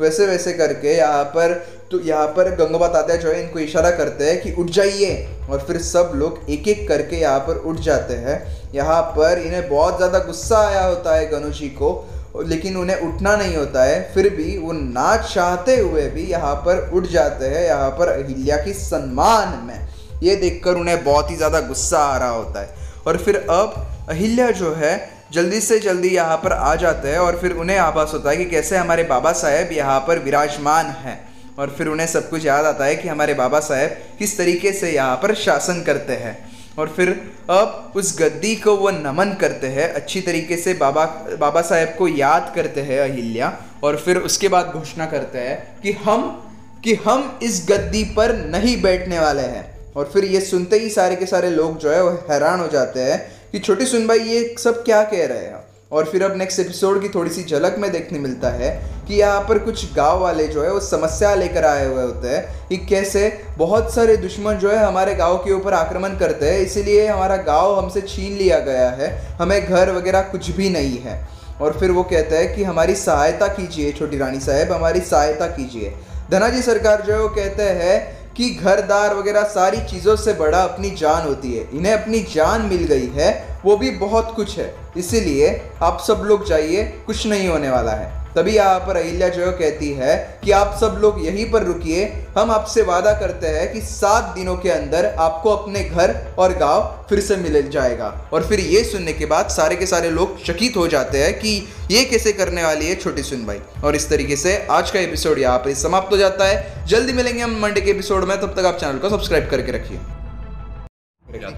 वैसे 0.00 0.26
वैसे 0.26 0.52
करके 0.52 0.94
यहाँ 0.96 1.24
पर 1.24 1.52
तो 1.90 2.00
यहाँ 2.00 2.26
पर 2.28 2.50
गंगा 2.56 2.86
तात्या 2.88 3.16
जो 3.16 3.28
है, 3.28 3.42
इनको 3.42 3.58
इशारा 3.58 3.90
करते 3.90 4.24
हैं 4.24 4.40
कि 4.42 4.52
उठ 4.52 4.70
जाइए। 4.70 5.28
और 5.50 5.64
फिर 5.66 5.78
सब 5.82 6.12
लोग 6.14 6.50
एक 6.50 6.68
एक 6.68 6.86
करके 6.88 7.16
यहाँ 7.16 7.38
पर 7.40 7.56
उठ 7.66 7.76
जाते 7.80 8.14
हैं। 8.16 8.36
यहाँ 8.74 9.02
पर 9.16 9.38
इन्हें 9.38 9.68
बहुत 9.68 9.96
ज़्यादा 9.96 10.18
गुस्सा 10.20 10.58
आया 10.58 10.84
होता 10.84 11.14
है 11.16 11.26
गनु 11.30 11.50
जी 11.50 11.68
को 11.72 11.92
लेकिन 12.38 12.76
उन्हें 12.76 12.96
उठना 12.98 13.34
नहीं 13.36 13.56
होता 13.56 13.84
है। 13.84 14.00
फिर 14.14 14.28
भी 14.30 14.56
वो 14.58 14.72
ना 14.72 15.16
चाहते 15.18 15.76
हुए 15.76 16.08
भी 16.08 16.24
यहाँ 16.24 16.54
पर 16.66 16.90
उठ 16.90 17.06
जाते 17.06 17.46
हैं, 17.46 17.64
यहाँ 17.64 17.90
पर 17.90 18.08
अहिल्या 18.08 18.56
की 18.56 18.72
सम्मान 18.74 19.58
में। 19.66 19.88
ये 20.22 20.34
देखकर 20.36 20.74
उन्हें 20.74 21.02
बहुत 21.04 21.30
ही 21.30 21.36
ज़्यादा 21.36 21.60
गुस्सा 21.60 21.98
आ 21.98 22.16
रहा 22.16 22.30
होता 22.30 22.60
है। 22.60 22.74
और 23.06 23.16
फिर 23.16 23.36
अब 23.36 23.86
अहिल्या 24.08 24.50
जो 24.50 24.74
है, 24.74 25.10
जल्दी 25.32 25.60
से 25.60 25.78
जल्दी 25.78 26.08
यहाँ 26.08 26.36
पर 26.36 26.52
आ 26.52 26.74
जाते 26.74 27.08
हैं, 27.08 27.18
और 27.18 27.38
फिर 27.38 27.52
उन्हें 27.54 27.78
आभास 27.78 28.12
होता 28.14 28.30
है 28.30 28.36
कि 28.36 28.44
कैसे 28.46 28.76
हमारे 28.76 29.02
बाबा 29.04 29.32
साहेब 29.34 29.72
यहाँ 29.72 29.98
पर 30.00 30.18
विराजमान 30.18 30.86
हैं। 30.98 31.27
और 31.58 31.74
फिर 31.78 31.88
उन्हें 31.88 32.06
सब 32.06 32.28
कुछ 32.30 32.44
याद 32.46 32.64
आता 32.64 32.84
है 32.84 32.96
कि 32.96 33.08
हमारे 33.08 33.34
बाबा 33.34 33.60
साहेब 33.60 33.96
किस 34.18 34.36
तरीके 34.38 34.72
से 34.72 34.90
यहाँ 34.92 35.16
पर 35.16 35.34
शासन 35.34 35.82
करते 35.82 36.12
हैं। 36.12 36.36
और 36.78 36.88
फिर 36.88 37.08
अब 37.50 37.92
उस 37.96 38.18
गद्दी 38.18 38.54
को 38.56 38.76
वो 38.76 38.90
नमन 38.90 39.36
करते 39.40 39.66
हैं, 39.66 39.92
अच्छी 39.94 40.20
तरीके 40.20 40.56
से 40.56 40.74
बाबा 40.74 41.04
बाबा 41.40 41.62
साहेब 41.62 41.94
को 41.98 42.08
याद 42.08 42.52
करते 42.56 42.80
हैं 42.80 43.00
अहिल्या, 43.00 43.52
और 43.84 43.96
फिर 43.96 44.16
उसके 44.18 44.48
बाद 44.48 44.66
घोषणा 44.66 45.06
करते 45.06 45.38
हैं 45.38 45.80
कि 45.82 45.92
हम 46.04 46.44
कि 46.84 46.94
हम 46.94 47.38
इस 47.42 47.64
गद्दी 47.68 48.04
पर 48.16 48.34
नहीं 48.46 48.80
बैठने 48.82 49.18
वाले 49.18 49.42
हैं। 49.42 49.92
और 49.96 50.10
फिर 50.12 50.24
ये 50.24 50.40
सुनते 50.40 50.78
ही 50.78 50.90
सारे 50.90 51.16
के 51.16 51.26
सारे 51.26 51.50
लोग 51.50 51.78
जो 51.78 51.90
है 51.90 52.02
वो 52.02 52.10
हैरान 52.30 52.60
हो 52.60 52.68
जाते 52.68 53.00
हैं 53.00 53.18
कि 53.52 53.58
छोटी 53.58 53.86
सुनबाई 53.86 54.18
ये 54.18 54.54
सब 54.58 54.84
क्या 54.84 55.02
कह 55.02 55.26
रहे 55.26 55.38
हैं 55.38 55.54
और 55.92 56.04
फिर 56.04 56.24
अब 56.24 56.36
नेक्स्ट 56.36 56.60
एपिसोड 56.60 57.02
की 57.02 57.08
थोड़ी 57.08 57.30
सी 57.30 57.44
झलक 57.44 57.76
में 57.78 57.92
देखने 57.92 58.18
मिलता 58.18 58.48
है 58.48 58.82
कि 59.08 59.14
यहाँ 59.14 59.40
पर 59.40 59.58
कुछ 59.58 59.94
गाँव 59.94 60.18
वाले 60.18 60.46
जो 60.48 60.62
है, 60.62 60.72
वो 60.72 60.80
समस्या 60.80 61.34
लेकर 61.34 61.64
आए 61.64 61.86
हुए 61.86 62.02
होते 62.02 62.28
हैं 62.28 62.68
कि 62.68 62.76
कैसे 62.76 63.42
बहुत 63.58 63.94
सारे 63.94 64.16
दुश्मन 64.16 64.54
जो 64.54 64.70
है, 64.70 64.76
हमारे 64.76 65.14
गाँव 65.14 65.36
के 65.36 65.52
ऊपर 65.52 65.74
आक्रमण 65.74 66.08
करते 66.08 66.50
हैं। 66.50 66.58
इसीलिए 66.58 67.06
हमारा 67.06 67.36
गाँव 67.36 67.78
हमसे 67.78 68.00
छीन 68.00 68.36
लिया 68.36 68.58
गया 68.58 68.90
है। 68.90 69.36
हमें 69.40 69.66
घर 69.66 69.90
वगैरह 69.90 70.20
कुछ 70.20 70.50
भी 70.50 70.70
नहीं 70.70 70.98
है। 70.98 71.28
और 71.60 71.76
फिर 71.80 71.90
वो 71.90 72.02
कहते 72.02 72.36
हैं 72.36 72.56
कि 72.56 72.64
हमारी 72.64 72.94
सहायता 72.94 73.46
कीजिए, 73.46 73.92
छोटी 73.92 74.18
रानी 74.18 74.40
साहब, 74.40 74.72
हमारी 74.72 75.00
सहायता 75.00 75.46
कीजिए। 75.46 75.94
धनाजी 76.30 76.62
सरकार 76.62 77.02
जो 77.02 77.12
है, 77.12 77.20
वो 77.20 77.28
कहते 77.28 77.62
हैं 77.62 78.18
कि 78.34 78.50
घरदार 78.50 79.14
वगैरह 79.14 79.42
सारी 79.42 79.76
चीज़ों 79.76 80.16
से 80.16 80.32
बड़ा 80.32 80.62
अपनी 80.62 80.90
जान 80.90 81.28
होती 81.28 81.54
है। 81.54 81.68
इन्हें 81.74 81.92
अपनी 81.92 82.20
जान 82.20 82.60
मिल 82.60 82.84
गई 82.84 83.08
है। 83.14 83.47
वो 83.64 83.76
भी 83.76 83.90
बहुत 83.90 84.32
कुछ 84.36 84.58
है। 84.58 84.74
इसीलिए 84.96 85.60
आप 85.82 86.04
सब 86.06 86.22
लोग 86.24 86.46
जाइए, 86.46 86.84
कुछ 87.06 87.26
नहीं 87.26 87.48
होने 87.48 87.70
वाला 87.70 87.92
है। 87.92 88.16
तभी 88.34 88.54
यहाँ 88.56 88.78
पर 88.78 88.96
अहिल्या 88.96 89.28
जो 89.28 89.50
कहती 89.52 89.90
है 89.92 90.40
कि 90.44 90.50
आप 90.50 90.76
सब 90.80 90.98
लोग 91.00 91.24
यहीं 91.26 91.50
पर 91.52 91.62
रुकिए। 91.62 92.04
हम 92.38 92.50
आपसे 92.50 92.82
वादा 92.82 93.12
करते 93.12 93.46
हैं 93.46 93.72
कि 93.72 93.80
सात 93.80 94.24
दिनों 94.24 94.56
के 94.56 94.70
अंदर 94.70 95.06
आपको 95.18 95.50
अपने 95.50 95.84
घर 95.84 96.14
और 96.38 96.52
गाँव 96.52 97.06
फिर 97.08 97.20
से 97.20 97.36
मिल 97.36 97.70
जाएगा। 97.70 98.28
और 98.32 98.46
फिर 98.46 98.60
ये 98.60 98.84
सुनने 98.84 99.12
के 99.12 99.26
बाद 99.26 99.48
सारे 99.48 99.76
के 99.76 99.86
सारे 99.86 100.10
लोग 100.10 100.44
चकित 100.44 100.76
हो 100.76 100.86
जाते 100.88 101.22
हैं 101.24 101.32
कि 101.38 101.56
ये 101.90 102.04
कैसे 102.04 102.32
करने 102.32 102.64
वाली 102.64 102.88
है 102.88 102.94
छोटी 102.94 103.22
सुन 103.22 103.46
भाई। 103.46 103.60
और 103.84 103.96
इस 103.96 104.08
तरीके 104.08 104.36
से 104.36 104.56
आज 104.70 104.90
का 104.90 105.00
एपिसोड 105.00 105.38
यहाँ 105.38 105.58
पर 105.58 105.74
समाप्त 105.74 106.12
हो 106.12 106.16
जाता 106.16 106.44
है। 106.44 106.86
जल्दी 106.86 107.12
मिलेंगे 107.12 107.42
हम 107.42 107.58
मंडे 107.62 107.80
के 107.80 107.90
एपिसोड 107.90 108.24
में। 108.24 108.40
तब 108.40 108.54
तक 108.56 108.66
आप 108.66 108.78
चैनल 108.78 108.98
को 108.98 109.10
सब्सक्राइब 109.10 109.50
करके 109.50 109.72
रखिए। 109.72 109.98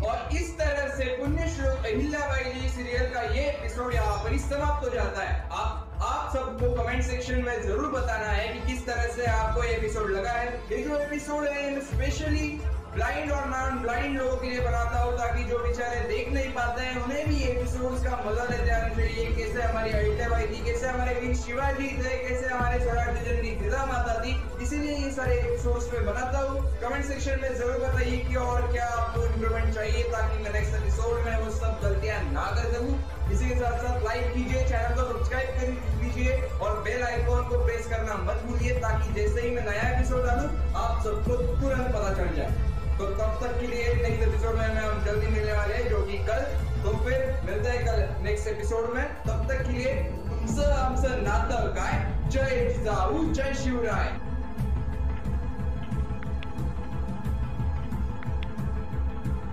और 0.00 0.28
इस 0.32 0.48
एपिसोड 11.30 11.48
है 11.48 11.80
स्पेशली 11.80 12.46
ब्लाइंड 12.94 13.32
और 13.32 13.44
नॉन 13.48 13.78
ब्लाइंड 13.82 14.16
लोगों 14.18 14.36
के 14.36 14.48
लिए 14.50 14.60
बनाता 14.60 15.00
हूँ 15.00 15.12
ताकि 15.18 15.44
जो 15.50 15.58
बेचारे 15.58 16.00
देख 16.08 16.32
नहीं 16.32 16.48
पाते 16.54 16.82
हैं, 16.82 17.02
उन्हें 17.02 17.28
भी 17.28 17.36
एपिसोड्स 17.50 18.02
का 18.04 18.16
मज़ा 18.26 18.44
लेते 18.44 18.70
आना 18.70 18.88
चाहिए 18.96 19.26
कैसे 19.36 19.62
हमारी 19.62 19.90
अहिल्याबाई 19.90 20.46
थी, 20.46 20.64
कैसे 20.64 20.86
हमारे 20.86 21.14
वीर 21.20 21.34
शिवाजी 21.42 21.88
थे, 21.98 22.16
कैसे 22.26 22.46
हमारे 22.46 22.80
स्वराज 22.82 23.22
जननी 23.26 23.54
जिला 23.62 23.84
माता 23.86 24.18
थी, 24.24 24.34
इसीलिए 24.64 24.96
ये 24.96 25.10
सारे 25.12 25.36
एपिसोड्स 25.38 25.92
में 25.92 26.06
बनाता 26.06 26.38
हूँ। 26.48 26.64
कमेंट 26.80 27.04
सेक्शन 27.04 27.38
में 27.42 27.54
ज़रूर 27.54 27.78
बताइए 27.86 28.16
कि 28.26 28.34
और 28.46 28.70
क्या 28.72 28.88
आपको 28.96 29.24
इम्प्रूवमेंट 29.26 29.74
चाहिए 29.74 30.02
ताकि 30.12 30.42
मैं 30.42 30.52
नेक्स्ट 30.52 30.74
एपिसोड 30.82 31.24
में 31.26 31.36
वो 31.44 31.50
सब 31.60 31.80
गलतियाँ 31.84 32.22
ना 32.32 32.50
कर 32.56 32.72
सकूँ। 32.74 32.98
इसी 33.32 33.48
के 33.48 33.54
साथ 33.54 33.78
साथ 33.82 34.04
लाइक 34.04 34.32
कीजिए 34.34 34.62
चैनल 34.68 34.94
को 34.94 35.02
सब्सक्राइब 35.08 35.50
कर 35.58 35.68
लीजिए 36.02 36.32
और 36.60 36.82
बेल 36.84 37.02
आइकॉन 37.04 37.48
को 37.48 37.49
प्रेस 37.70 37.86
करना 37.86 38.14
मत 38.14 38.42
भूलिए, 38.46 38.72
ताकि 38.72 39.12
जैसे 39.14 39.40
ही 39.40 39.50
मैं 39.50 39.64
नया 39.64 39.82
एपिसोड 39.90 40.24
डालू, 40.26 40.46
आप 40.76 41.02
सबको 41.04 41.36
तुरंत 41.36 41.86
पता 41.86 42.14
चल 42.14 42.36
जाए। 42.36 42.50
तो 42.98 43.06
तब 43.06 43.38
तक 43.42 43.60
के 43.60 43.66
लिए 43.66 43.94
नेक्स्ट 43.94 44.22
एपिसोड 44.22 44.54
में 44.54 44.64
हम 44.64 45.04
जल्दी 45.04 45.26
मिलने 45.26 45.52
वाले 45.52 45.74
हैं, 45.74 45.88
जो 45.88 46.02
कि 46.02 46.18
कल। 46.18 46.40
तो 46.82 46.96
फिर 47.04 47.40
मिलते 47.44 47.68
हैं 47.68 47.84
कल 47.86 48.24
नेक्स्ट 48.24 48.46
एपिसोड 48.46 48.94
में। 48.94 49.04
तब 49.04 49.46
तक 49.48 49.62
के 49.66 49.72
लिए 49.72 49.94
तुमसे 50.30 50.72
हमसे 50.72 51.08
नाता 51.20 51.60
गाय 51.78 52.28
जय 52.30 52.74
जिजाऊ 52.78 53.24
जय 53.32 53.54
शिवराय। 53.54 54.29